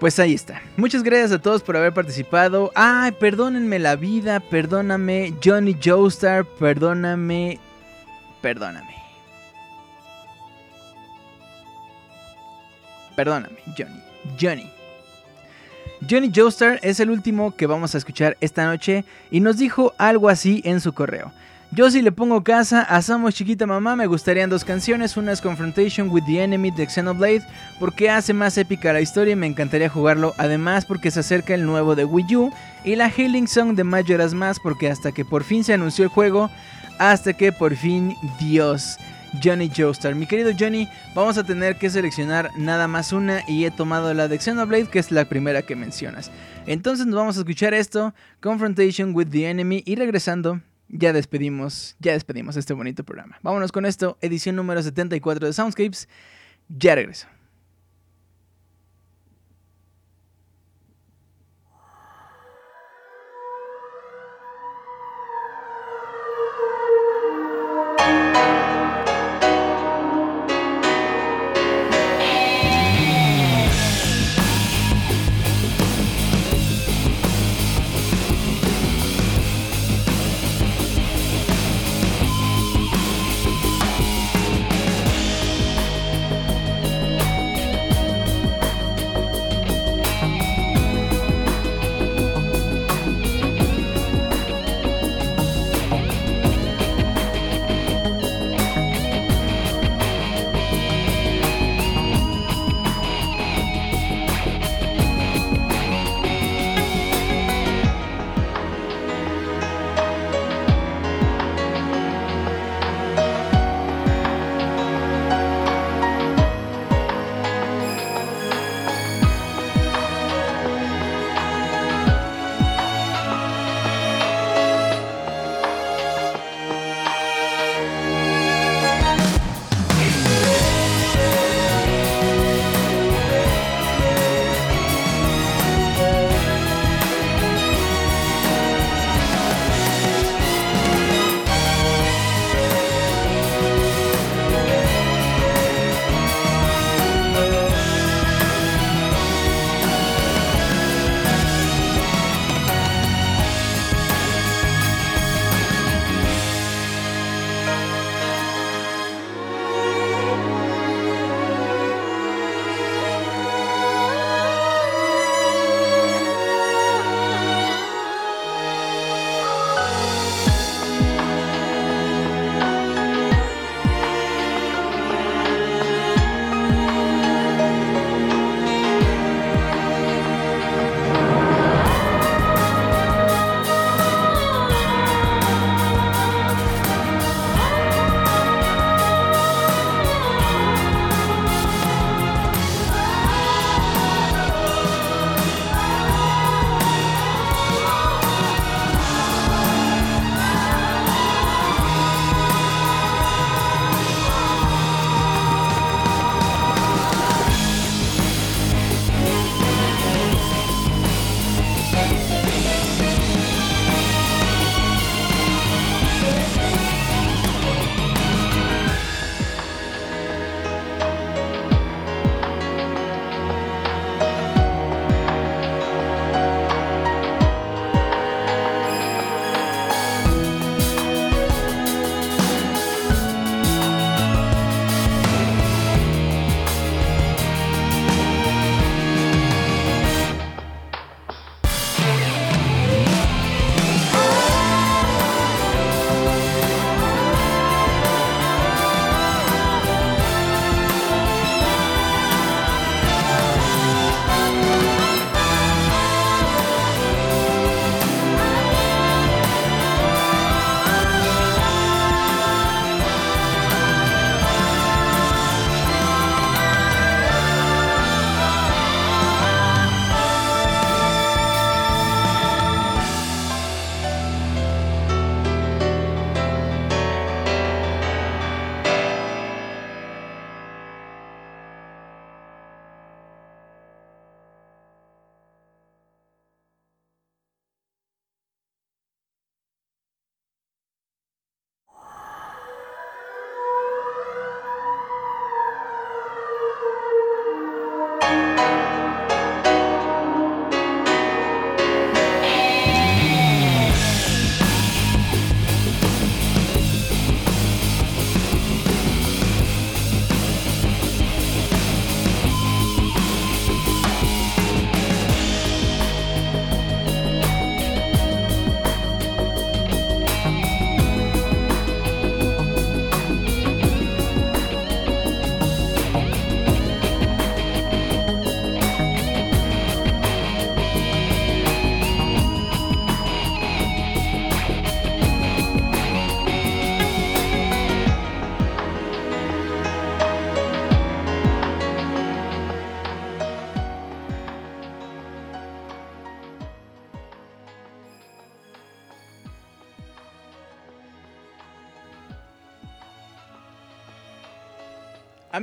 [0.00, 0.60] Pues ahí está.
[0.76, 2.72] Muchas gracias a todos por haber participado.
[2.74, 5.34] Ay, perdónenme la vida, perdóname.
[5.42, 7.60] Johnny Joestar, perdóname.
[8.40, 8.94] Perdóname.
[13.14, 14.02] Perdóname, Johnny.
[14.40, 14.73] Johnny.
[16.08, 20.28] Johnny Joestar es el último que vamos a escuchar esta noche y nos dijo algo
[20.28, 21.32] así en su correo.
[21.70, 25.40] Yo si le pongo casa a Somos Chiquita Mamá me gustarían dos canciones, una es
[25.40, 27.42] Confrontation with the Enemy de Xenoblade
[27.80, 31.66] porque hace más épica la historia y me encantaría jugarlo, además porque se acerca el
[31.66, 32.52] nuevo de Wii U
[32.84, 36.10] y la Healing Song de Majora's Mask porque hasta que por fin se anunció el
[36.10, 36.48] juego,
[36.98, 38.98] hasta que por fin Dios
[39.42, 40.14] Johnny Joestar.
[40.14, 44.28] Mi querido Johnny, vamos a tener que seleccionar nada más una y he tomado la
[44.28, 46.30] de Xenoblade, que es la primera que mencionas.
[46.66, 52.12] Entonces nos vamos a escuchar esto, Confrontation with the Enemy, y regresando, ya despedimos, ya
[52.12, 53.38] despedimos este bonito programa.
[53.42, 56.08] Vámonos con esto, edición número 74 de Soundscapes.
[56.68, 57.33] Ya regreso.「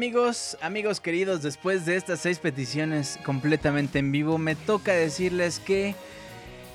[0.01, 5.93] Amigos, amigos queridos, después de estas seis peticiones completamente en vivo, me toca decirles que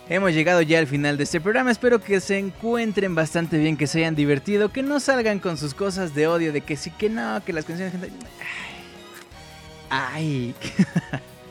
[0.08, 1.72] hemos llegado ya al final de este programa.
[1.72, 5.74] Espero que se encuentren bastante bien, que se hayan divertido, que no salgan con sus
[5.74, 7.94] cosas de odio, de que sí, que no, que las canciones...
[9.90, 10.54] Ay.
[10.54, 10.54] Ay.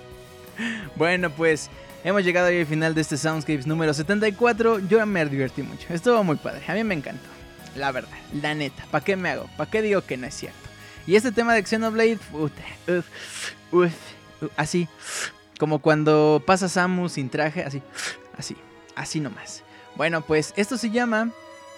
[0.95, 1.69] bueno, pues
[2.05, 4.79] hemos llegado ya al final de este Soundscapes número 74.
[4.87, 7.27] Yo me divertí mucho, estuvo muy padre, a mí me encantó.
[7.75, 9.49] La verdad, la neta, ¿para qué me hago?
[9.57, 10.74] ¿Para qué digo que no es cierto?
[11.07, 12.51] Y este tema de Xenoblade, uf,
[12.87, 13.05] uf,
[13.71, 13.93] uf,
[14.57, 14.87] así,
[15.59, 17.81] como cuando pasa Samus sin traje, así,
[18.37, 18.55] así,
[18.95, 19.63] así nomás.
[19.95, 21.31] Bueno, pues esto se llama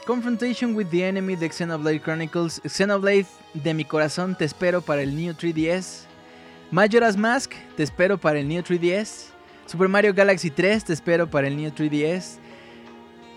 [0.05, 2.61] Confrontation with the Enemy de Xenoblade Chronicles.
[2.65, 6.05] Xenoblade de mi corazón, te espero para el New 3DS.
[6.71, 9.25] Majora's Mask, te espero para el New 3DS.
[9.65, 12.37] Super Mario Galaxy 3, te espero para el New 3DS.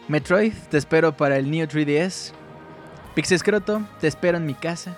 [0.06, 2.32] Metroid, te espero para el New 3DS.
[3.14, 4.96] Pixescroto, te espero en mi casa.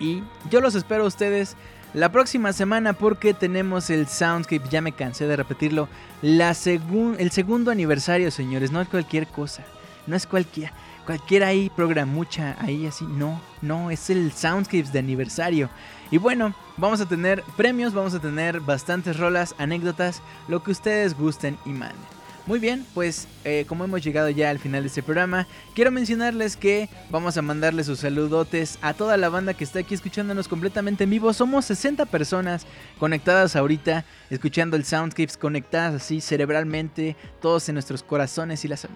[0.00, 1.56] Y yo los espero a ustedes
[1.92, 5.88] la próxima semana porque tenemos el Soundscape, ya me cansé de repetirlo,
[6.22, 9.64] la el segundo aniversario, señores, no es cualquier cosa,
[10.06, 10.70] no es cualquier,
[11.04, 15.68] cualquiera ahí programucha ahí así, no, no, es el Soundscapes de aniversario.
[16.12, 21.16] Y bueno, vamos a tener premios, vamos a tener bastantes rolas, anécdotas, lo que ustedes
[21.16, 22.19] gusten y manden.
[22.46, 26.56] Muy bien, pues eh, como hemos llegado ya al final de este programa, quiero mencionarles
[26.56, 31.04] que vamos a mandarles sus saludotes a toda la banda que está aquí escuchándonos completamente
[31.04, 31.32] en vivo.
[31.32, 32.66] Somos 60 personas
[32.98, 38.84] conectadas ahorita, escuchando el Soundscapes, conectadas así cerebralmente, todos en nuestros corazones y las...
[38.86, 38.90] Ay,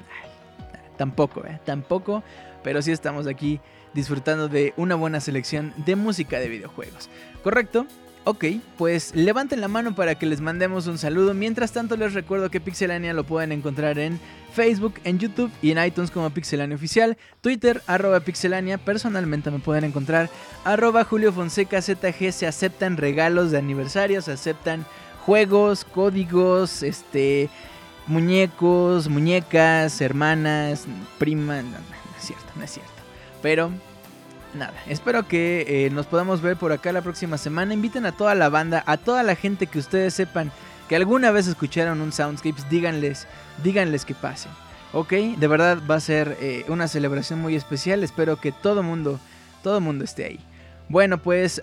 [0.97, 1.61] tampoco, ¿eh?
[1.65, 2.25] Tampoco,
[2.62, 3.61] pero sí estamos aquí
[3.93, 7.09] disfrutando de una buena selección de música de videojuegos.
[7.43, 7.87] ¿Correcto?
[8.27, 8.47] Ok,
[8.79, 11.35] pues levanten la mano para que les mandemos un saludo.
[11.35, 14.19] Mientras tanto les recuerdo que Pixelania lo pueden encontrar en
[14.55, 17.19] Facebook, en YouTube y en iTunes como Pixelania Oficial.
[17.43, 18.79] Twitter, arroba Pixelania.
[18.79, 20.31] Personalmente me pueden encontrar
[20.65, 22.33] arroba Julio Fonseca ZG.
[22.33, 24.87] Se aceptan regalos de aniversario, se aceptan
[25.27, 27.51] juegos, códigos, este,
[28.07, 30.87] muñecos, muñecas, hermanas,
[31.19, 31.63] primas.
[31.63, 32.93] No, no, no es cierto, no es cierto.
[33.43, 33.71] Pero
[34.55, 37.74] nada, espero que eh, nos podamos ver por acá la próxima semana.
[37.74, 40.51] Inviten a toda la banda, a toda la gente que ustedes sepan
[40.89, 43.26] que alguna vez escucharon un Soundscapes, díganles,
[43.62, 44.52] díganles que pasen.
[44.93, 48.05] Ok, de verdad va a ser eh, una celebración muy especial.
[48.05, 49.18] Espero que todo mundo,
[49.62, 50.40] todo mundo esté ahí.
[50.89, 51.60] Bueno, pues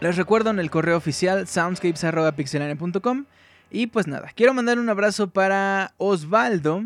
[0.00, 3.24] les recuerdo en el correo oficial soundscapes.pixelania.com.
[3.70, 6.84] Y pues nada, quiero mandar un abrazo para Osvaldo,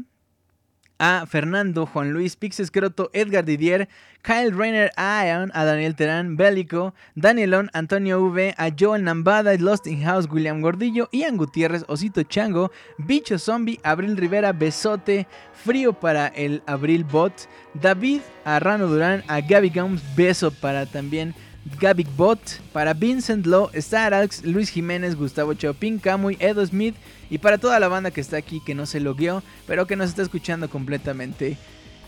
[1.05, 3.91] a Fernando, Juan Luis, Pix Escroto, Edgar Didier,
[4.23, 5.21] Kyle Rainer, a
[5.53, 11.11] a Daniel Terán, Bélico, Danielón, Antonio V, a Joel Nambada, Lost in House, William Gordillo,
[11.13, 18.23] Ian Gutiérrez, Osito Chango, Bicho Zombie, Abril Rivera, Besote, Frío para el Abril Bot, David,
[18.47, 21.35] a Rano Durán, a Gaby Gums, beso para también
[21.81, 22.41] Gaby Bot,
[22.73, 26.95] para Vincent Lowe, Starax, Luis Jiménez, Gustavo Chopin, Camuy, Edo Smith
[27.35, 30.11] y para toda la banda que está aquí que no se logueó, pero que nos
[30.11, 31.57] está escuchando completamente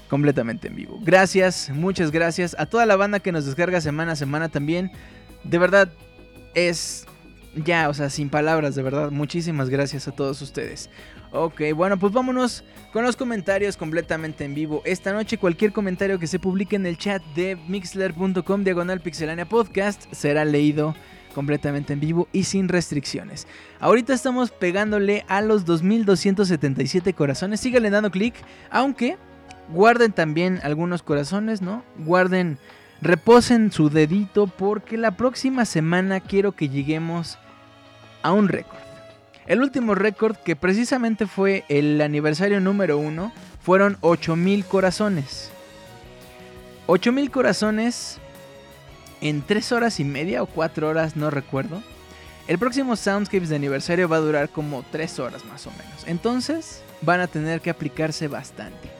[0.09, 1.01] completamente en vivo.
[1.03, 4.93] Gracias, muchas gracias a toda la banda que nos descarga semana a semana también.
[5.43, 5.89] De verdad
[6.55, 7.07] es
[7.57, 9.11] ya, o sea, sin palabras, de verdad.
[9.11, 10.91] Muchísimas gracias a todos ustedes.
[11.33, 12.63] Ok, bueno, pues vámonos
[12.93, 14.81] con los comentarios completamente en vivo.
[14.85, 20.05] Esta noche cualquier comentario que se publique en el chat de mixler.com diagonal pixelania podcast
[20.13, 20.95] será leído
[21.37, 23.47] completamente en vivo y sin restricciones.
[23.79, 27.61] Ahorita estamos pegándole a los 2277 corazones.
[27.61, 28.35] Síganle dando clic,
[28.71, 29.19] aunque
[29.69, 31.85] guarden también algunos corazones, ¿no?
[31.99, 32.57] Guarden,
[33.03, 37.37] reposen su dedito porque la próxima semana quiero que lleguemos
[38.23, 38.81] a un récord.
[39.47, 43.31] El último récord, que precisamente fue el aniversario número uno,
[43.61, 45.51] fueron 8000 corazones.
[46.87, 48.21] 8000 corazones
[49.21, 51.83] en 3 horas y media o 4 horas, no recuerdo.
[52.47, 56.05] El próximo Soundscapes de aniversario va a durar como 3 horas más o menos.
[56.07, 58.91] Entonces van a tener que aplicarse bastante.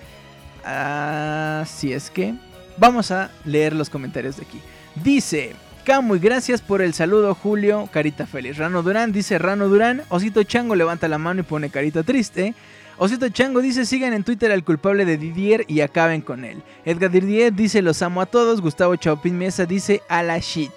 [0.65, 2.35] Así es que
[2.77, 4.61] vamos a leer los comentarios de aquí.
[4.97, 7.89] Dice, Camuy, gracias por el saludo, Julio.
[7.93, 8.57] Carita feliz.
[8.57, 10.03] Rano Durán dice Rano Durán.
[10.09, 12.57] Osito Chango levanta la mano y pone carita triste.
[12.99, 16.63] Osito Chango dice sigan en Twitter al culpable de Didier y acaben con él.
[16.87, 18.63] Edgar Didier dice los amo a todos.
[18.63, 20.73] Gustavo Chaupin Mesa dice a la shit.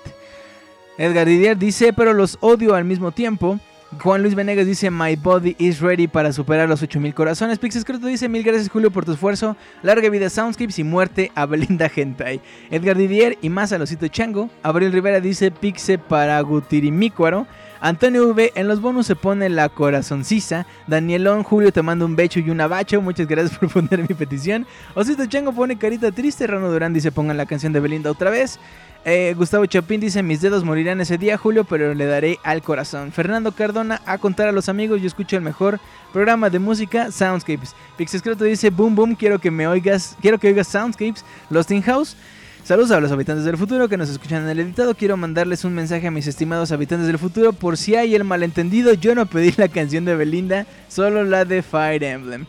[0.97, 3.57] Edgar Didier dice pero los odio al mismo tiempo.
[4.03, 7.57] Juan Luis Venegas dice My body is ready para superar los 8000 corazones.
[7.57, 9.55] Pixescroto dice mil gracias Julio por tu esfuerzo.
[9.81, 12.41] Larga vida Soundscapes y muerte a Belinda Gentai.
[12.69, 14.49] Edgar Didier y más a Losito Chango.
[14.61, 17.47] Abril Rivera dice Pixe para Gutirimícuaro.
[17.81, 20.65] Antonio V en los bonus se pone la corazoncisa.
[20.87, 23.01] Danielón Julio te manda un becho y un abacho.
[23.01, 24.65] Muchas gracias por poner mi petición.
[24.95, 26.45] Osito Chango pone carita triste.
[26.47, 28.59] Rano Durán dice pongan la canción de Belinda otra vez.
[29.05, 33.13] Eh, Gustavo Chapín dice mis dedos morirán ese día Julio pero le daré al corazón.
[33.13, 35.79] Fernando Cardona a contar a los amigos yo escucho el mejor
[36.11, 37.75] programa de música Soundscapes.
[37.95, 41.23] Pixescroto dice boom boom quiero que me oigas quiero que oigas Soundscapes.
[41.49, 42.17] Lost in House.
[42.69, 44.93] Saludos a los habitantes del futuro que nos escuchan en el editado.
[44.93, 47.51] Quiero mandarles un mensaje a mis estimados habitantes del futuro.
[47.51, 51.63] Por si hay el malentendido, yo no pedí la canción de Belinda, solo la de
[51.63, 52.45] Fire Emblem.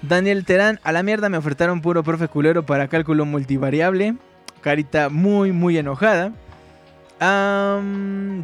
[0.00, 4.14] Daniel Terán, a la mierda me ofertaron puro profe culero para cálculo multivariable.
[4.62, 6.32] Carita muy, muy enojada.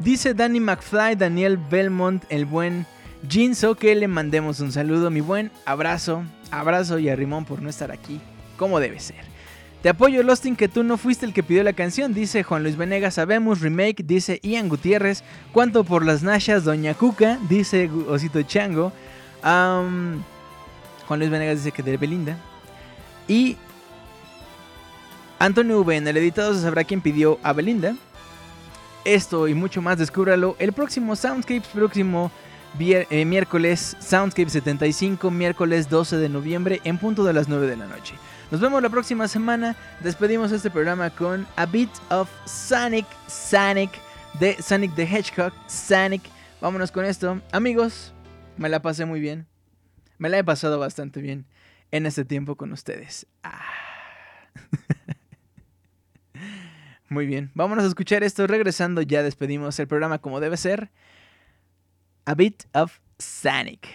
[0.05, 2.85] Dice Danny McFly, Daniel Belmont, el buen
[3.27, 7.71] Jinso, que le mandemos un saludo, mi buen abrazo, abrazo y a Rimón por no
[7.71, 8.21] estar aquí,
[8.59, 9.38] como debe ser.
[9.83, 12.77] Te apoyo, Lostin, que tú no fuiste el que pidió la canción, dice Juan Luis
[12.77, 15.23] Venegas, sabemos, remake, dice Ian Gutiérrez,
[15.53, 18.93] cuánto por las nashas, Doña Cuca, dice Osito Chango,
[19.41, 20.25] Juan
[21.11, 22.37] Luis Venegas dice que de Belinda,
[23.29, 23.57] y
[25.39, 27.95] Antonio V, en el editado se sabrá quién pidió a Belinda.
[29.05, 32.33] Esto y mucho más, descúbralo el próximo Soundscapes, próximo
[32.81, 37.87] eh, miércoles, Soundscape 75, miércoles 12 de noviembre, en punto de las 9 de la
[37.87, 38.15] noche.
[38.51, 39.77] Nos vemos la próxima semana.
[40.01, 43.91] Despedimos este programa con A Bit of Sonic, Sonic,
[44.41, 46.23] de Sonic the Hedgehog, Sonic.
[46.59, 47.43] Vámonos con esto.
[47.53, 48.15] Amigos,
[48.57, 49.47] me la pasé muy bien.
[50.17, 51.45] Me la he pasado bastante bien
[51.91, 53.27] en este tiempo con ustedes.
[53.43, 53.61] Ah.
[57.11, 58.47] Muy bien, vámonos a escuchar esto.
[58.47, 60.91] Regresando, ya despedimos el programa como debe ser.
[62.25, 63.89] A Bit of Sonic.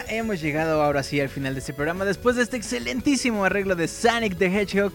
[0.00, 2.04] Hemos llegado ahora sí al final de este programa.
[2.04, 4.92] Después de este excelentísimo arreglo de Sonic the Hedgehog,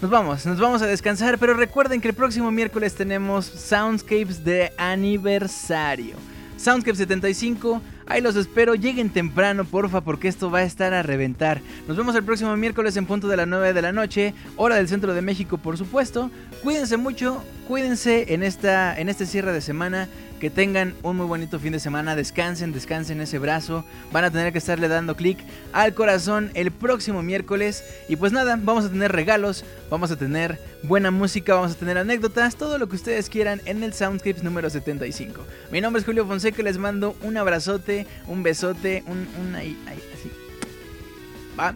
[0.00, 1.38] nos vamos, nos vamos a descansar.
[1.38, 6.16] Pero recuerden que el próximo miércoles tenemos Soundscapes de aniversario.
[6.58, 7.80] Soundscape 75.
[8.06, 11.60] Ahí los espero, lleguen temprano, porfa, porque esto va a estar a reventar.
[11.86, 14.88] Nos vemos el próximo miércoles en punto de las 9 de la noche, hora del
[14.88, 16.30] centro de México, por supuesto.
[16.62, 20.08] Cuídense mucho, cuídense en, esta, en este cierre de semana.
[20.40, 22.14] Que tengan un muy bonito fin de semana.
[22.16, 23.84] Descansen, descansen ese brazo.
[24.12, 25.38] Van a tener que estarle dando clic
[25.72, 27.84] al corazón el próximo miércoles.
[28.08, 31.98] Y pues nada, vamos a tener regalos, vamos a tener buena música, vamos a tener
[31.98, 35.44] anécdotas, todo lo que ustedes quieran en el Soundscapes número 75.
[35.72, 40.00] Mi nombre es Julio Fonseca, les mando un abrazote, un besote, un, un ahí, ahí,
[40.14, 40.30] así.
[41.58, 41.74] Va,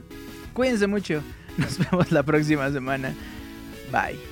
[0.53, 1.21] cuídense mucho.
[1.57, 3.13] Nos vemos la próxima semana.
[3.91, 4.32] Bye.